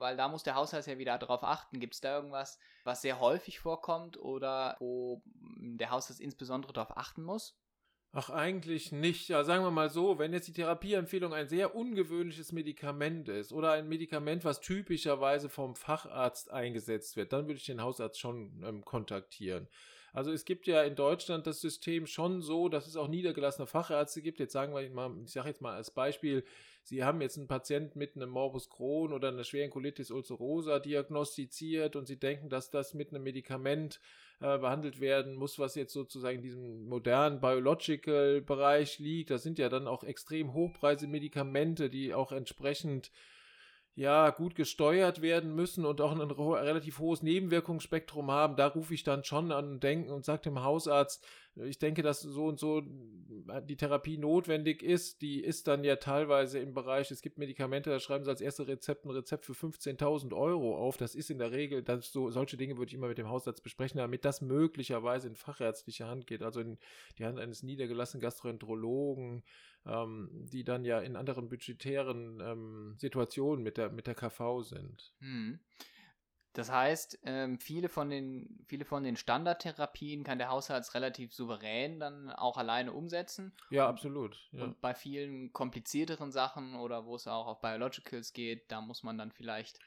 weil 0.02 0.16
da 0.16 0.28
muss 0.28 0.42
der 0.42 0.56
Hausarzt 0.56 0.88
ja 0.88 0.98
wieder 0.98 1.16
darauf 1.16 1.42
achten. 1.42 1.80
Gibt 1.80 1.94
es 1.94 2.00
da 2.00 2.16
irgendwas, 2.16 2.58
was 2.84 3.00
sehr 3.00 3.20
häufig 3.20 3.60
vorkommt 3.60 4.18
oder 4.18 4.76
wo 4.80 5.22
der 5.24 5.90
Hausarzt 5.90 6.20
insbesondere 6.20 6.74
darauf 6.74 6.96
achten 6.96 7.22
muss? 7.22 7.56
Ach, 8.14 8.28
eigentlich 8.28 8.92
nicht. 8.92 9.28
Ja, 9.28 9.42
sagen 9.42 9.64
wir 9.64 9.70
mal 9.70 9.88
so, 9.88 10.18
wenn 10.18 10.34
jetzt 10.34 10.46
die 10.46 10.52
Therapieempfehlung 10.52 11.32
ein 11.32 11.48
sehr 11.48 11.74
ungewöhnliches 11.74 12.52
Medikament 12.52 13.30
ist 13.30 13.54
oder 13.54 13.72
ein 13.72 13.88
Medikament, 13.88 14.44
was 14.44 14.60
typischerweise 14.60 15.48
vom 15.48 15.74
Facharzt 15.76 16.50
eingesetzt 16.50 17.16
wird, 17.16 17.32
dann 17.32 17.46
würde 17.46 17.58
ich 17.58 17.64
den 17.64 17.80
Hausarzt 17.80 18.20
schon 18.20 18.62
ähm, 18.66 18.84
kontaktieren. 18.84 19.66
Also 20.12 20.30
es 20.30 20.44
gibt 20.44 20.66
ja 20.66 20.82
in 20.82 20.94
Deutschland 20.94 21.46
das 21.46 21.62
System 21.62 22.06
schon 22.06 22.42
so, 22.42 22.68
dass 22.68 22.86
es 22.86 22.96
auch 22.96 23.08
niedergelassene 23.08 23.66
Fachärzte 23.66 24.20
gibt. 24.20 24.40
Jetzt 24.40 24.52
sagen 24.52 24.74
wir 24.74 24.90
mal, 24.90 25.10
ich 25.24 25.32
sage 25.32 25.48
jetzt 25.48 25.62
mal 25.62 25.74
als 25.74 25.90
Beispiel, 25.90 26.44
Sie 26.84 27.04
haben 27.04 27.20
jetzt 27.20 27.38
einen 27.38 27.48
Patienten 27.48 27.98
mit 27.98 28.16
einem 28.16 28.30
Morbus 28.30 28.68
Crohn 28.68 29.12
oder 29.12 29.28
einer 29.28 29.44
schweren 29.44 29.70
Colitis 29.70 30.10
ulcerosa 30.10 30.80
diagnostiziert 30.80 31.94
und 31.96 32.06
Sie 32.06 32.18
denken, 32.18 32.48
dass 32.48 32.70
das 32.70 32.92
mit 32.92 33.10
einem 33.10 33.22
Medikament 33.22 34.00
äh, 34.40 34.58
behandelt 34.58 35.00
werden 35.00 35.36
muss, 35.36 35.58
was 35.58 35.76
jetzt 35.76 35.92
sozusagen 35.92 36.38
in 36.38 36.42
diesem 36.42 36.88
modernen 36.88 37.40
Biological-Bereich 37.40 38.98
liegt. 38.98 39.30
Das 39.30 39.44
sind 39.44 39.58
ja 39.58 39.68
dann 39.68 39.86
auch 39.86 40.02
extrem 40.02 40.52
hochpreisige 40.52 41.10
Medikamente, 41.10 41.88
die 41.88 42.12
auch 42.12 42.32
entsprechend 42.32 43.12
ja, 43.94 44.30
gut 44.30 44.54
gesteuert 44.54 45.20
werden 45.20 45.54
müssen 45.54 45.84
und 45.84 46.00
auch 46.00 46.12
ein 46.12 46.20
relativ 46.20 46.98
hohes 46.98 47.22
Nebenwirkungsspektrum 47.22 48.30
haben, 48.30 48.56
da 48.56 48.68
rufe 48.68 48.94
ich 48.94 49.04
dann 49.04 49.24
schon 49.24 49.52
an 49.52 49.72
und 49.72 49.82
denke 49.82 50.14
und 50.14 50.24
sage 50.24 50.42
dem 50.42 50.62
Hausarzt, 50.62 51.26
ich 51.56 51.78
denke, 51.78 52.02
dass 52.02 52.22
so 52.22 52.46
und 52.46 52.58
so 52.58 52.82
die 53.68 53.76
Therapie 53.76 54.16
notwendig 54.16 54.82
ist. 54.82 55.20
Die 55.20 55.44
ist 55.44 55.68
dann 55.68 55.84
ja 55.84 55.96
teilweise 55.96 56.58
im 56.58 56.72
Bereich, 56.72 57.10
es 57.10 57.20
gibt 57.20 57.36
Medikamente, 57.36 57.90
da 57.90 58.00
schreiben 58.00 58.24
sie 58.24 58.30
als 58.30 58.40
erste 58.40 58.66
Rezept 58.66 59.04
ein 59.04 59.10
Rezept 59.10 59.44
für 59.44 59.52
15.000 59.52 60.34
Euro 60.34 60.74
auf. 60.78 60.96
Das 60.96 61.14
ist 61.14 61.30
in 61.30 61.38
der 61.38 61.52
Regel, 61.52 61.82
das 61.82 62.10
so, 62.10 62.30
solche 62.30 62.56
Dinge 62.56 62.78
würde 62.78 62.88
ich 62.88 62.94
immer 62.94 63.08
mit 63.08 63.18
dem 63.18 63.28
Hausarzt 63.28 63.62
besprechen, 63.62 63.98
damit 63.98 64.24
das 64.24 64.40
möglicherweise 64.40 65.28
in 65.28 65.34
fachärztliche 65.34 66.06
Hand 66.06 66.26
geht, 66.26 66.42
also 66.42 66.60
in 66.60 66.78
die 67.18 67.26
Hand 67.26 67.38
eines 67.38 67.62
niedergelassenen 67.62 68.22
Gastroenterologen, 68.22 69.42
ähm, 69.86 70.28
die 70.52 70.64
dann 70.64 70.84
ja 70.84 71.00
in 71.00 71.16
anderen 71.16 71.48
budgetären 71.48 72.40
ähm, 72.40 72.94
Situationen 72.98 73.62
mit 73.62 73.76
der, 73.76 73.90
mit 73.90 74.06
der 74.06 74.14
KV 74.14 74.62
sind. 74.62 75.12
Hm. 75.20 75.60
Das 76.54 76.70
heißt, 76.70 77.20
ähm, 77.24 77.58
viele, 77.58 77.88
von 77.88 78.10
den, 78.10 78.62
viele 78.66 78.84
von 78.84 79.04
den 79.04 79.16
Standardtherapien 79.16 80.22
kann 80.22 80.36
der 80.36 80.50
Hausarzt 80.50 80.94
relativ 80.94 81.32
souverän 81.32 81.98
dann 81.98 82.30
auch 82.30 82.58
alleine 82.58 82.92
umsetzen. 82.92 83.56
Ja, 83.70 83.88
absolut. 83.88 84.36
Ja. 84.52 84.64
Und 84.64 84.80
bei 84.82 84.94
vielen 84.94 85.52
komplizierteren 85.54 86.30
Sachen 86.30 86.74
oder 86.74 87.06
wo 87.06 87.14
es 87.14 87.26
auch 87.26 87.46
auf 87.46 87.62
Biologicals 87.62 88.34
geht, 88.34 88.70
da 88.70 88.82
muss 88.82 89.02
man 89.02 89.16
dann 89.16 89.32
vielleicht 89.32 89.78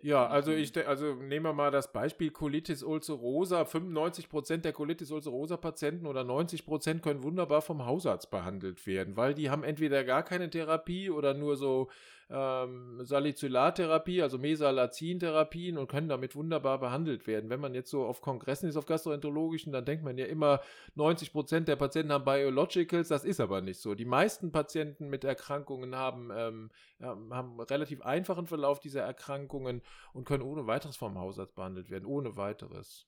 ja, 0.00 0.26
also 0.26 0.52
ich 0.52 0.86
also 0.86 1.14
nehmen 1.14 1.44
wir 1.44 1.52
mal 1.52 1.70
das 1.70 1.92
Beispiel 1.92 2.30
Colitis 2.30 2.82
ulcerosa. 2.82 3.62
95% 3.62 4.58
der 4.58 4.72
Colitis 4.72 5.10
ulcerosa 5.10 5.56
Patienten 5.56 6.06
oder 6.06 6.22
90% 6.22 7.00
können 7.00 7.22
wunderbar 7.22 7.62
vom 7.62 7.84
Hausarzt 7.84 8.30
behandelt 8.30 8.86
werden, 8.86 9.16
weil 9.16 9.34
die 9.34 9.50
haben 9.50 9.64
entweder 9.64 10.04
gar 10.04 10.22
keine 10.22 10.50
Therapie 10.50 11.10
oder 11.10 11.34
nur 11.34 11.56
so 11.56 11.88
ähm, 12.30 13.00
Salicylartherapie, 13.04 14.22
also 14.22 14.38
Mesalazin-Therapien 14.38 15.78
und 15.78 15.88
können 15.88 16.08
damit 16.08 16.36
wunderbar 16.36 16.78
behandelt 16.78 17.26
werden. 17.26 17.48
Wenn 17.48 17.60
man 17.60 17.74
jetzt 17.74 17.90
so 17.90 18.04
auf 18.04 18.20
Kongressen 18.20 18.68
ist, 18.68 18.76
auf 18.76 18.86
gastroenterologischen, 18.86 19.72
dann 19.72 19.84
denkt 19.84 20.04
man 20.04 20.18
ja 20.18 20.26
immer, 20.26 20.60
90 20.94 21.32
Prozent 21.32 21.68
der 21.68 21.76
Patienten 21.76 22.12
haben 22.12 22.24
Biologicals, 22.24 23.08
das 23.08 23.24
ist 23.24 23.40
aber 23.40 23.62
nicht 23.62 23.80
so. 23.80 23.94
Die 23.94 24.04
meisten 24.04 24.52
Patienten 24.52 25.08
mit 25.08 25.24
Erkrankungen 25.24 25.96
haben, 25.96 26.30
ähm, 26.34 26.70
haben 27.00 27.60
relativ 27.60 28.02
einfachen 28.02 28.46
Verlauf 28.46 28.80
dieser 28.80 29.02
Erkrankungen 29.02 29.82
und 30.12 30.24
können 30.24 30.42
ohne 30.42 30.66
weiteres 30.66 30.96
vom 30.96 31.18
Hausarzt 31.18 31.54
behandelt 31.54 31.88
werden, 31.88 32.04
ohne 32.04 32.36
weiteres. 32.36 33.06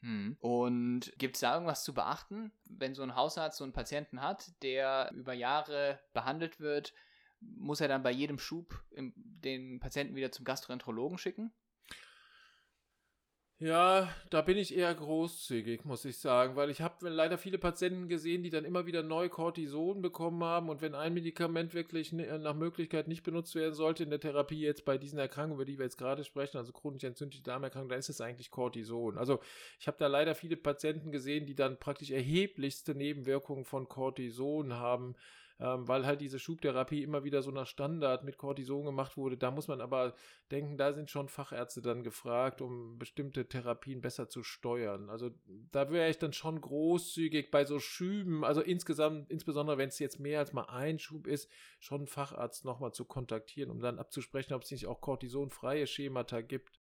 Hm. 0.00 0.36
Und 0.40 1.12
gibt 1.18 1.36
es 1.36 1.40
da 1.40 1.54
irgendwas 1.54 1.84
zu 1.84 1.94
beachten, 1.94 2.52
wenn 2.68 2.94
so 2.94 3.02
ein 3.02 3.14
Hausarzt 3.14 3.58
so 3.58 3.64
einen 3.64 3.72
Patienten 3.72 4.22
hat, 4.22 4.50
der 4.62 5.10
über 5.14 5.32
Jahre 5.32 6.00
behandelt 6.12 6.60
wird, 6.60 6.92
muss 7.40 7.80
er 7.80 7.88
dann 7.88 8.02
bei 8.02 8.10
jedem 8.10 8.38
Schub 8.38 8.82
den 8.96 9.80
Patienten 9.80 10.16
wieder 10.16 10.32
zum 10.32 10.44
Gastroenterologen 10.44 11.18
schicken? 11.18 11.52
Ja, 13.58 14.14
da 14.28 14.42
bin 14.42 14.58
ich 14.58 14.76
eher 14.76 14.94
großzügig, 14.94 15.86
muss 15.86 16.04
ich 16.04 16.18
sagen, 16.18 16.56
weil 16.56 16.68
ich 16.68 16.82
habe 16.82 17.08
leider 17.08 17.38
viele 17.38 17.56
Patienten 17.56 18.06
gesehen, 18.06 18.42
die 18.42 18.50
dann 18.50 18.66
immer 18.66 18.84
wieder 18.84 19.02
neu 19.02 19.30
Cortison 19.30 20.02
bekommen 20.02 20.44
haben 20.44 20.68
und 20.68 20.82
wenn 20.82 20.94
ein 20.94 21.14
Medikament 21.14 21.72
wirklich 21.72 22.12
nach 22.12 22.54
Möglichkeit 22.54 23.08
nicht 23.08 23.22
benutzt 23.22 23.54
werden 23.54 23.72
sollte 23.72 24.02
in 24.02 24.10
der 24.10 24.20
Therapie 24.20 24.60
jetzt 24.60 24.84
bei 24.84 24.98
diesen 24.98 25.18
Erkrankungen, 25.18 25.54
über 25.54 25.64
die 25.64 25.78
wir 25.78 25.86
jetzt 25.86 25.96
gerade 25.96 26.22
sprechen, 26.22 26.58
also 26.58 26.70
chronisch 26.72 27.04
entzündliche 27.04 27.44
Darmerkrankung, 27.44 27.88
dann 27.88 27.98
ist 27.98 28.10
es 28.10 28.20
eigentlich 28.20 28.50
Cortison. 28.50 29.16
Also 29.16 29.40
ich 29.80 29.86
habe 29.86 29.96
da 29.98 30.06
leider 30.06 30.34
viele 30.34 30.58
Patienten 30.58 31.10
gesehen, 31.10 31.46
die 31.46 31.54
dann 31.54 31.78
praktisch 31.78 32.10
erheblichste 32.10 32.94
Nebenwirkungen 32.94 33.64
von 33.64 33.88
Cortison 33.88 34.74
haben 34.74 35.14
ähm, 35.58 35.88
weil 35.88 36.04
halt 36.04 36.20
diese 36.20 36.38
Schubtherapie 36.38 37.02
immer 37.02 37.24
wieder 37.24 37.42
so 37.42 37.50
nach 37.50 37.66
Standard 37.66 38.24
mit 38.24 38.36
Cortison 38.36 38.84
gemacht 38.84 39.16
wurde. 39.16 39.36
Da 39.36 39.50
muss 39.50 39.68
man 39.68 39.80
aber 39.80 40.14
denken, 40.50 40.76
da 40.76 40.92
sind 40.92 41.10
schon 41.10 41.28
Fachärzte 41.28 41.80
dann 41.80 42.02
gefragt, 42.02 42.60
um 42.60 42.98
bestimmte 42.98 43.48
Therapien 43.48 44.00
besser 44.00 44.28
zu 44.28 44.42
steuern. 44.42 45.08
Also 45.08 45.30
da 45.72 45.90
wäre 45.90 46.10
ich 46.10 46.18
dann 46.18 46.32
schon 46.32 46.60
großzügig 46.60 47.50
bei 47.50 47.64
so 47.64 47.78
Schüben, 47.78 48.44
also 48.44 48.60
insgesamt, 48.60 49.30
insbesondere 49.30 49.78
wenn 49.78 49.88
es 49.88 49.98
jetzt 49.98 50.20
mehr 50.20 50.40
als 50.40 50.52
mal 50.52 50.64
ein 50.64 50.98
Schub 50.98 51.26
ist, 51.26 51.50
schon 51.80 52.02
einen 52.02 52.06
Facharzt 52.06 52.64
nochmal 52.64 52.92
zu 52.92 53.04
kontaktieren, 53.04 53.70
um 53.70 53.80
dann 53.80 53.98
abzusprechen, 53.98 54.54
ob 54.54 54.62
es 54.62 54.70
nicht 54.70 54.86
auch 54.86 55.00
kortisonfreie 55.00 55.86
Schemata 55.86 56.42
gibt. 56.42 56.80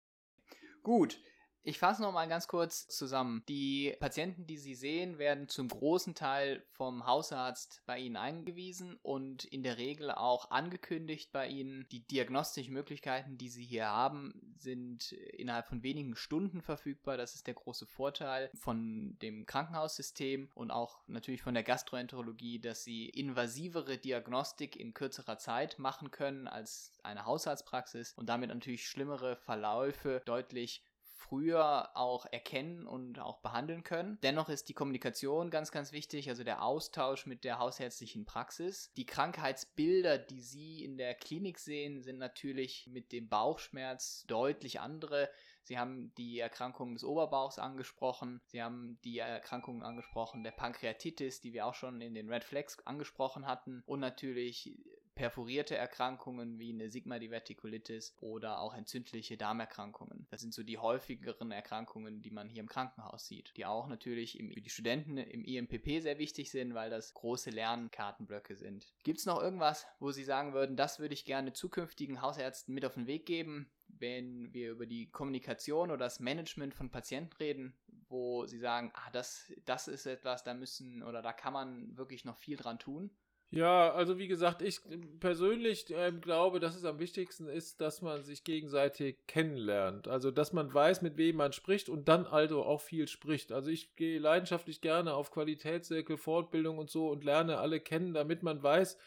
Gut, 0.82 1.18
ich 1.66 1.80
fasse 1.80 2.00
noch 2.00 2.12
mal 2.12 2.28
ganz 2.28 2.46
kurz 2.46 2.86
zusammen. 2.86 3.42
Die 3.48 3.96
Patienten, 3.98 4.46
die 4.46 4.56
Sie 4.56 4.76
sehen, 4.76 5.18
werden 5.18 5.48
zum 5.48 5.66
großen 5.66 6.14
Teil 6.14 6.64
vom 6.70 7.06
Hausarzt 7.06 7.82
bei 7.86 7.98
Ihnen 7.98 8.16
eingewiesen 8.16 8.96
und 9.02 9.44
in 9.44 9.64
der 9.64 9.76
Regel 9.76 10.12
auch 10.12 10.52
angekündigt 10.52 11.32
bei 11.32 11.48
Ihnen. 11.48 11.84
Die 11.90 12.06
diagnostischen 12.06 12.72
Möglichkeiten, 12.72 13.36
die 13.36 13.48
Sie 13.48 13.64
hier 13.64 13.88
haben, 13.88 14.54
sind 14.56 15.10
innerhalb 15.10 15.66
von 15.66 15.82
wenigen 15.82 16.14
Stunden 16.14 16.62
verfügbar. 16.62 17.16
Das 17.16 17.34
ist 17.34 17.48
der 17.48 17.54
große 17.54 17.86
Vorteil 17.86 18.48
von 18.54 19.18
dem 19.20 19.44
Krankenhaussystem 19.44 20.48
und 20.54 20.70
auch 20.70 21.00
natürlich 21.08 21.42
von 21.42 21.54
der 21.54 21.64
Gastroenterologie, 21.64 22.60
dass 22.60 22.84
Sie 22.84 23.08
invasivere 23.08 23.98
Diagnostik 23.98 24.76
in 24.76 24.94
kürzerer 24.94 25.38
Zeit 25.38 25.80
machen 25.80 26.12
können 26.12 26.46
als 26.46 26.92
eine 27.02 27.26
Hausarztpraxis 27.26 28.12
und 28.14 28.28
damit 28.28 28.50
natürlich 28.50 28.86
schlimmere 28.86 29.34
Verläufe 29.34 30.22
deutlich 30.26 30.84
früher 31.28 31.96
auch 31.96 32.26
erkennen 32.30 32.86
und 32.86 33.18
auch 33.18 33.38
behandeln 33.38 33.82
können. 33.82 34.18
Dennoch 34.22 34.48
ist 34.48 34.68
die 34.68 34.74
Kommunikation 34.74 35.50
ganz, 35.50 35.70
ganz 35.70 35.92
wichtig, 35.92 36.28
also 36.28 36.44
der 36.44 36.62
Austausch 36.62 37.26
mit 37.26 37.44
der 37.44 37.58
hausärztlichen 37.58 38.24
Praxis. 38.24 38.92
Die 38.96 39.06
Krankheitsbilder, 39.06 40.18
die 40.18 40.40
Sie 40.40 40.84
in 40.84 40.98
der 40.98 41.14
Klinik 41.14 41.58
sehen, 41.58 42.02
sind 42.02 42.18
natürlich 42.18 42.86
mit 42.86 43.12
dem 43.12 43.28
Bauchschmerz 43.28 44.24
deutlich 44.26 44.80
andere. 44.80 45.28
Sie 45.62 45.78
haben 45.78 46.14
die 46.14 46.38
Erkrankungen 46.38 46.94
des 46.94 47.02
Oberbauchs 47.02 47.58
angesprochen. 47.58 48.40
Sie 48.46 48.62
haben 48.62 49.00
die 49.02 49.18
Erkrankungen 49.18 49.82
angesprochen 49.82 50.44
der 50.44 50.52
Pankreatitis, 50.52 51.40
die 51.40 51.52
wir 51.52 51.66
auch 51.66 51.74
schon 51.74 52.00
in 52.00 52.14
den 52.14 52.30
Red 52.32 52.44
Flags 52.44 52.78
angesprochen 52.86 53.46
hatten. 53.46 53.82
Und 53.84 53.98
natürlich 53.98 54.78
perforierte 55.16 55.76
Erkrankungen 55.76 56.58
wie 56.58 56.72
eine 56.72 56.90
Sigma-Divertikulitis 56.90 58.14
oder 58.20 58.60
auch 58.60 58.74
entzündliche 58.74 59.36
Darmerkrankungen. 59.36 60.26
Das 60.30 60.42
sind 60.42 60.54
so 60.54 60.62
die 60.62 60.78
häufigeren 60.78 61.50
Erkrankungen, 61.50 62.22
die 62.22 62.30
man 62.30 62.48
hier 62.48 62.60
im 62.60 62.68
Krankenhaus 62.68 63.26
sieht, 63.26 63.52
die 63.56 63.66
auch 63.66 63.88
natürlich 63.88 64.38
im, 64.38 64.52
für 64.52 64.60
die 64.60 64.70
Studenten 64.70 65.16
im 65.16 65.44
IMPP 65.44 66.02
sehr 66.02 66.18
wichtig 66.18 66.50
sind, 66.50 66.74
weil 66.74 66.90
das 66.90 67.14
große 67.14 67.50
Lernkartenblöcke 67.50 68.56
sind. 68.56 68.92
Gibt 69.02 69.18
es 69.18 69.26
noch 69.26 69.42
irgendwas, 69.42 69.86
wo 69.98 70.12
Sie 70.12 70.22
sagen 70.22 70.52
würden, 70.52 70.76
das 70.76 71.00
würde 71.00 71.14
ich 71.14 71.24
gerne 71.24 71.54
zukünftigen 71.54 72.20
Hausärzten 72.20 72.74
mit 72.74 72.84
auf 72.84 72.94
den 72.94 73.06
Weg 73.06 73.24
geben, 73.24 73.70
wenn 73.88 74.52
wir 74.52 74.70
über 74.70 74.86
die 74.86 75.10
Kommunikation 75.10 75.90
oder 75.90 76.04
das 76.04 76.20
Management 76.20 76.74
von 76.74 76.90
Patienten 76.90 77.34
reden, 77.36 77.74
wo 78.08 78.46
Sie 78.46 78.58
sagen, 78.58 78.92
ah, 78.94 79.10
das, 79.12 79.50
das 79.64 79.88
ist 79.88 80.04
etwas, 80.06 80.44
da 80.44 80.52
müssen 80.52 81.02
oder 81.02 81.22
da 81.22 81.32
kann 81.32 81.54
man 81.54 81.96
wirklich 81.96 82.24
noch 82.26 82.36
viel 82.36 82.56
dran 82.56 82.78
tun? 82.78 83.10
Ja, 83.50 83.92
also 83.92 84.18
wie 84.18 84.26
gesagt, 84.26 84.60
ich 84.60 84.80
persönlich 85.20 85.88
äh, 85.94 86.12
glaube, 86.12 86.58
dass 86.58 86.74
es 86.74 86.84
am 86.84 86.98
wichtigsten 86.98 87.46
ist, 87.48 87.80
dass 87.80 88.02
man 88.02 88.22
sich 88.24 88.42
gegenseitig 88.42 89.18
kennenlernt. 89.28 90.08
Also, 90.08 90.30
dass 90.32 90.52
man 90.52 90.74
weiß, 90.74 91.00
mit 91.02 91.16
wem 91.16 91.36
man 91.36 91.52
spricht 91.52 91.88
und 91.88 92.08
dann 92.08 92.26
also 92.26 92.64
auch 92.64 92.80
viel 92.80 93.06
spricht. 93.06 93.52
Also, 93.52 93.70
ich 93.70 93.94
gehe 93.94 94.18
leidenschaftlich 94.18 94.80
gerne 94.80 95.14
auf 95.14 95.30
Qualitätszirkel, 95.30 96.16
Fortbildung 96.16 96.78
und 96.78 96.90
so 96.90 97.08
und 97.08 97.22
lerne 97.24 97.58
alle 97.58 97.78
kennen, 97.80 98.14
damit 98.14 98.42
man 98.42 98.62
weiß, 98.62 98.98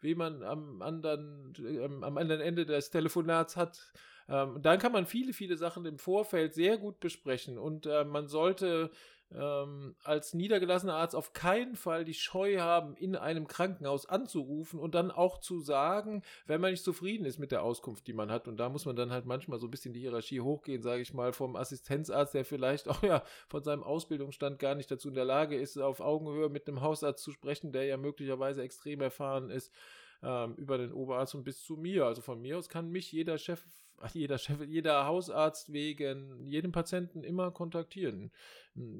wie 0.00 0.14
man 0.14 0.44
am 0.44 0.80
anderen, 0.80 1.52
äh, 1.58 1.84
am 1.84 2.16
anderen 2.16 2.40
Ende 2.40 2.66
des 2.66 2.90
Telefonats 2.90 3.56
hat. 3.56 3.92
Ähm, 4.28 4.62
dann 4.62 4.78
kann 4.78 4.92
man 4.92 5.06
viele, 5.06 5.32
viele 5.32 5.56
Sachen 5.56 5.84
im 5.86 5.98
Vorfeld 5.98 6.54
sehr 6.54 6.78
gut 6.78 7.00
besprechen 7.00 7.58
und 7.58 7.86
äh, 7.86 8.04
man 8.04 8.28
sollte 8.28 8.90
ähm, 9.34 9.94
als 10.04 10.32
niedergelassener 10.32 10.94
Arzt 10.94 11.14
auf 11.14 11.32
keinen 11.32 11.76
Fall 11.76 12.04
die 12.04 12.14
Scheu 12.14 12.58
haben, 12.58 12.96
in 12.96 13.14
einem 13.14 13.46
Krankenhaus 13.46 14.06
anzurufen 14.06 14.80
und 14.80 14.94
dann 14.94 15.10
auch 15.10 15.38
zu 15.38 15.60
sagen, 15.60 16.22
wenn 16.46 16.60
man 16.60 16.70
nicht 16.70 16.84
zufrieden 16.84 17.26
ist 17.26 17.38
mit 17.38 17.52
der 17.52 17.62
Auskunft, 17.62 18.06
die 18.06 18.14
man 18.14 18.30
hat. 18.30 18.48
Und 18.48 18.56
da 18.56 18.68
muss 18.68 18.86
man 18.86 18.96
dann 18.96 19.12
halt 19.12 19.26
manchmal 19.26 19.58
so 19.58 19.66
ein 19.66 19.70
bisschen 19.70 19.92
die 19.92 20.00
Hierarchie 20.00 20.40
hochgehen, 20.40 20.82
sage 20.82 21.02
ich 21.02 21.12
mal, 21.12 21.32
vom 21.32 21.56
Assistenzarzt, 21.56 22.34
der 22.34 22.44
vielleicht 22.44 22.88
auch 22.88 23.02
ja 23.02 23.22
von 23.48 23.62
seinem 23.62 23.82
Ausbildungsstand 23.82 24.58
gar 24.58 24.74
nicht 24.74 24.90
dazu 24.90 25.08
in 25.08 25.14
der 25.14 25.24
Lage 25.24 25.56
ist, 25.56 25.76
auf 25.78 26.00
Augenhöhe 26.00 26.48
mit 26.48 26.66
einem 26.66 26.80
Hausarzt 26.80 27.22
zu 27.22 27.32
sprechen, 27.32 27.72
der 27.72 27.84
ja 27.84 27.96
möglicherweise 27.96 28.62
extrem 28.62 29.00
erfahren 29.00 29.50
ist, 29.50 29.72
ähm, 30.22 30.54
über 30.56 30.78
den 30.78 30.92
Oberarzt 30.92 31.34
und 31.34 31.44
bis 31.44 31.62
zu 31.62 31.76
mir. 31.76 32.06
Also 32.06 32.22
von 32.22 32.40
mir 32.40 32.58
aus 32.58 32.68
kann 32.68 32.90
mich 32.90 33.12
jeder 33.12 33.38
Chef 33.38 33.64
jeder 34.12 34.38
Chef, 34.38 34.60
jeder 34.66 35.06
Hausarzt 35.06 35.72
wegen 35.72 36.46
jedem 36.46 36.72
Patienten 36.72 37.24
immer 37.24 37.50
kontaktieren. 37.50 38.30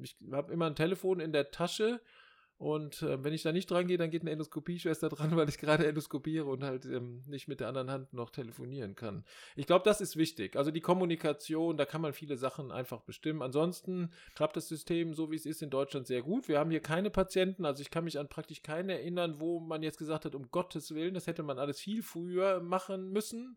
Ich 0.03 0.17
habe 0.33 0.53
immer 0.53 0.67
ein 0.67 0.75
Telefon 0.75 1.21
in 1.21 1.33
der 1.33 1.51
Tasche 1.51 2.01
und 2.59 3.03
äh, 3.03 3.23
wenn 3.23 3.33
ich 3.33 3.43
da 3.43 3.53
nicht 3.53 3.71
dran 3.71 3.87
gehe, 3.87 3.99
dann 3.99 4.11
geht 4.11 4.23
eine 4.23 4.33
Endoskopieschwester 4.33 5.09
dran, 5.09 5.37
weil 5.37 5.49
ich 5.49 5.59
gerade 5.59 5.87
endoskopiere 5.87 6.45
und 6.45 6.65
halt 6.65 6.85
ähm, 6.87 7.23
nicht 7.29 7.47
mit 7.47 7.61
der 7.61 7.69
anderen 7.69 7.89
Hand 7.89 8.13
noch 8.13 8.31
telefonieren 8.31 8.97
kann. 8.97 9.25
Ich 9.55 9.67
glaube, 9.67 9.85
das 9.85 10.01
ist 10.01 10.17
wichtig. 10.17 10.57
Also 10.57 10.73
die 10.73 10.81
Kommunikation, 10.81 11.77
da 11.77 11.85
kann 11.85 12.01
man 12.01 12.13
viele 12.13 12.37
Sachen 12.37 12.73
einfach 12.73 13.03
bestimmen. 13.03 13.43
Ansonsten 13.43 14.11
klappt 14.35 14.57
das 14.57 14.67
System, 14.67 15.15
so 15.15 15.31
wie 15.31 15.37
es 15.37 15.47
ist, 15.47 15.63
in 15.63 15.71
Deutschland 15.71 16.09
sehr 16.09 16.23
gut. 16.23 16.49
Wir 16.49 16.59
haben 16.59 16.73
hier 16.73 16.81
keine 16.81 17.11
Patienten, 17.11 17.65
also 17.65 17.81
ich 17.81 17.91
kann 17.91 18.05
mich 18.05 18.19
an 18.19 18.29
praktisch 18.29 18.63
keine 18.63 18.95
erinnern, 18.95 19.39
wo 19.39 19.61
man 19.61 19.85
jetzt 19.85 19.99
gesagt 19.99 20.25
hat, 20.25 20.35
um 20.35 20.51
Gottes 20.51 20.93
Willen, 20.93 21.15
das 21.15 21.29
hätte 21.29 21.45
man 21.45 21.61
alles 21.61 21.79
viel 21.79 22.03
früher 22.03 22.61
machen 22.61 23.13
müssen. 23.13 23.57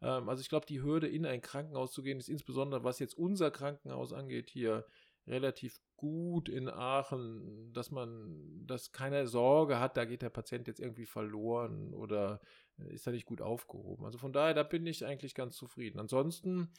Ähm, 0.00 0.28
also 0.28 0.40
ich 0.40 0.48
glaube, 0.48 0.64
die 0.64 0.82
Hürde, 0.82 1.06
in 1.06 1.26
ein 1.26 1.42
Krankenhaus 1.42 1.92
zu 1.92 2.02
gehen, 2.02 2.18
ist 2.18 2.30
insbesondere, 2.30 2.82
was 2.82 2.98
jetzt 2.98 3.18
unser 3.18 3.50
Krankenhaus 3.50 4.14
angeht, 4.14 4.48
hier 4.48 4.86
relativ 5.28 5.80
gut 5.96 6.48
in 6.48 6.68
Aachen, 6.68 7.72
dass 7.72 7.90
man, 7.90 8.64
dass 8.66 8.92
keiner 8.92 9.26
Sorge 9.26 9.78
hat, 9.78 9.96
da 9.96 10.04
geht 10.04 10.22
der 10.22 10.30
Patient 10.30 10.66
jetzt 10.66 10.80
irgendwie 10.80 11.06
verloren 11.06 11.92
oder 11.94 12.40
äh, 12.78 12.92
ist 12.94 13.06
er 13.06 13.12
nicht 13.12 13.26
gut 13.26 13.42
aufgehoben. 13.42 14.04
Also 14.04 14.18
von 14.18 14.32
daher, 14.32 14.54
da 14.54 14.62
bin 14.62 14.86
ich 14.86 15.04
eigentlich 15.04 15.34
ganz 15.34 15.56
zufrieden. 15.56 15.98
Ansonsten 15.98 16.72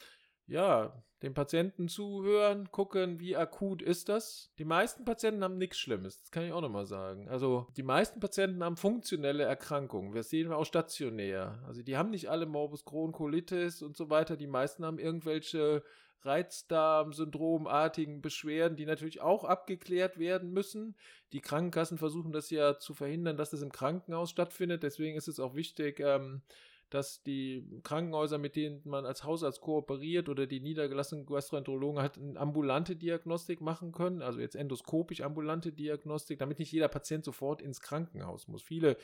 ja, 0.50 0.94
dem 1.22 1.34
Patienten 1.34 1.90
zuhören, 1.90 2.72
gucken, 2.72 3.20
wie 3.20 3.36
akut 3.36 3.82
ist 3.82 4.08
das. 4.08 4.52
Die 4.58 4.66
meisten 4.66 5.04
Patienten 5.04 5.44
haben 5.44 5.58
nichts 5.58 5.78
Schlimmes, 5.78 6.22
das 6.22 6.32
kann 6.32 6.46
ich 6.46 6.54
auch 6.54 6.62
nochmal 6.62 6.86
sagen. 6.86 7.28
Also 7.28 7.68
die 7.76 7.84
meisten 7.84 8.20
Patienten 8.20 8.64
haben 8.64 8.78
funktionelle 8.78 9.44
Erkrankungen. 9.44 10.14
Das 10.14 10.30
sehen 10.30 10.50
wir 10.50 10.58
auch 10.58 10.66
stationär. 10.66 11.62
Also 11.68 11.84
die 11.84 11.98
haben 11.98 12.10
nicht 12.10 12.30
alle 12.30 12.46
Morbus 12.46 12.86
Crohn, 12.86 13.12
Colitis 13.12 13.82
und 13.82 13.98
so 13.98 14.10
weiter. 14.10 14.38
Die 14.38 14.48
meisten 14.48 14.86
haben 14.86 14.98
irgendwelche 14.98 15.84
Reizdarm-Syndromartigen 16.22 18.22
Beschwerden, 18.22 18.78
die 18.78 18.86
natürlich 18.86 19.22
auch 19.22 19.44
abgeklärt 19.44 20.20
werden 20.20 20.52
müssen. 20.52 20.96
Die 21.34 21.42
Krankenkassen 21.42 21.98
versuchen 21.98 22.32
das 22.32 22.50
ja 22.50 22.78
zu 22.78 22.94
verhindern, 22.94 23.38
dass 23.38 23.52
das 23.52 23.62
im 23.62 23.72
Krankenhaus 23.72 24.30
stattfindet. 24.30 24.84
Deswegen 24.84 25.18
ist 25.18 25.28
es 25.28 25.40
auch 25.40 25.56
wichtig, 25.56 26.00
ähm, 26.00 26.42
dass 26.90 27.22
die 27.24 27.68
Krankenhäuser, 27.84 28.38
mit 28.38 28.56
denen 28.56 28.82
man 28.86 29.06
als 29.06 29.24
Hausarzt 29.24 29.62
kooperiert 29.62 30.30
oder 30.30 30.48
die 30.48 30.60
niedergelassenen 30.60 31.26
Gastroenterologen 31.26 32.02
halt 32.02 32.18
eine 32.18 32.40
ambulante 32.40 32.96
Diagnostik 32.96 33.62
machen 33.62 33.92
können, 33.92 34.22
also 34.22 34.40
jetzt 34.40 34.56
endoskopisch 34.56 35.22
ambulante 35.22 35.72
Diagnostik, 35.72 36.40
damit 36.40 36.60
nicht 36.60 36.72
jeder 36.72 36.88
Patient 36.88 37.24
sofort 37.24 37.62
ins 37.62 37.82
Krankenhaus 37.82 38.48
muss. 38.48 38.64
Viele 38.64 38.98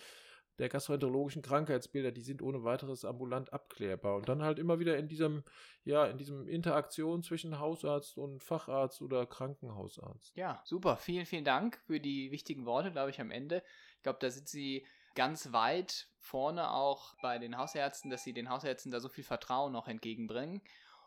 der 0.58 0.70
gastroenterologischen 0.70 1.42
Krankheitsbilder, 1.42 2.12
die 2.12 2.22
sind 2.22 2.42
ohne 2.42 2.64
weiteres 2.64 3.04
ambulant 3.04 3.52
abklärbar 3.52 4.16
und 4.16 4.30
dann 4.30 4.42
halt 4.42 4.58
immer 4.58 4.80
wieder 4.80 4.98
in 4.98 5.08
diesem 5.08 5.44
ja, 5.84 6.06
in 6.06 6.18
diesem 6.18 6.48
Interaktion 6.48 7.24
zwischen 7.24 7.60
Hausarzt 7.60 8.18
und 8.18 8.42
Facharzt 8.42 9.02
oder 9.02 9.26
Krankenhausarzt. 9.26 10.36
Ja, 10.36 10.62
super. 10.64 10.98
Vielen, 10.98 11.26
vielen 11.26 11.44
Dank 11.44 11.78
für 11.86 12.00
die 12.00 12.32
wichtigen 12.32 12.66
Worte, 12.66 12.92
glaube 12.92 13.10
ich, 13.10 13.20
am 13.20 13.32
Ende. 13.32 13.64
Ich 13.98 14.04
glaube, 14.04 14.20
da 14.22 14.30
sind 14.30 14.48
Sie 14.48 14.86
ganz 15.16 15.52
weit 15.52 16.08
vorne 16.20 16.72
auch 16.72 17.16
bei 17.22 17.40
den 17.40 17.58
Hausärzten, 17.58 18.12
dass 18.12 18.24
sie 18.24 18.34
den 18.34 18.50
Hausärzten 18.50 18.92
da 18.92 19.00
so 19.00 19.10
viel 19.10 19.24
Vertrauen 19.24 19.72
noch 19.72 19.88
entgegenbringen. 19.88 20.62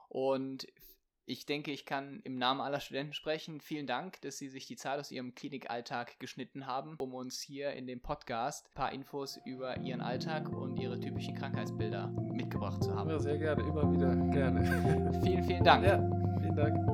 Und 0.09 0.66
ich 1.29 1.44
denke, 1.44 1.71
ich 1.71 1.85
kann 1.85 2.21
im 2.25 2.38
Namen 2.38 2.62
aller 2.62 2.81
Studenten 2.81 3.12
sprechen. 3.12 3.61
Vielen 3.61 3.87
Dank, 3.87 4.18
dass 4.23 4.38
Sie 4.38 4.49
sich 4.49 4.66
die 4.66 4.77
Zeit 4.77 4.99
aus 4.99 5.11
Ihrem 5.11 5.35
Klinikalltag 5.35 6.18
geschnitten 6.18 6.66
haben, 6.66 6.97
um 6.99 7.12
uns 7.14 7.42
hier 7.42 7.75
in 7.75 7.87
dem 7.87 8.01
Podcast 8.01 8.66
ein 8.68 8.75
paar 8.75 8.92
Infos 8.92 9.38
über 9.44 9.77
Ihren 9.77 10.01
Alltag 10.01 10.49
und 10.49 10.79
Ihre 10.79 10.99
typischen 10.99 11.35
Krankheitsbilder 11.35 12.07
mitgebracht 12.07 12.83
zu 12.83 12.94
haben. 12.94 13.11
Ja, 13.11 13.18
sehr 13.18 13.37
gerne, 13.37 13.62
immer 13.62 13.92
wieder 13.92 14.16
gerne. 14.33 15.21
vielen, 15.23 15.44
vielen 15.44 15.64
Dank. 15.64 15.85
Ja, 15.85 15.99
vielen 16.40 16.57
Dank. 16.57 16.88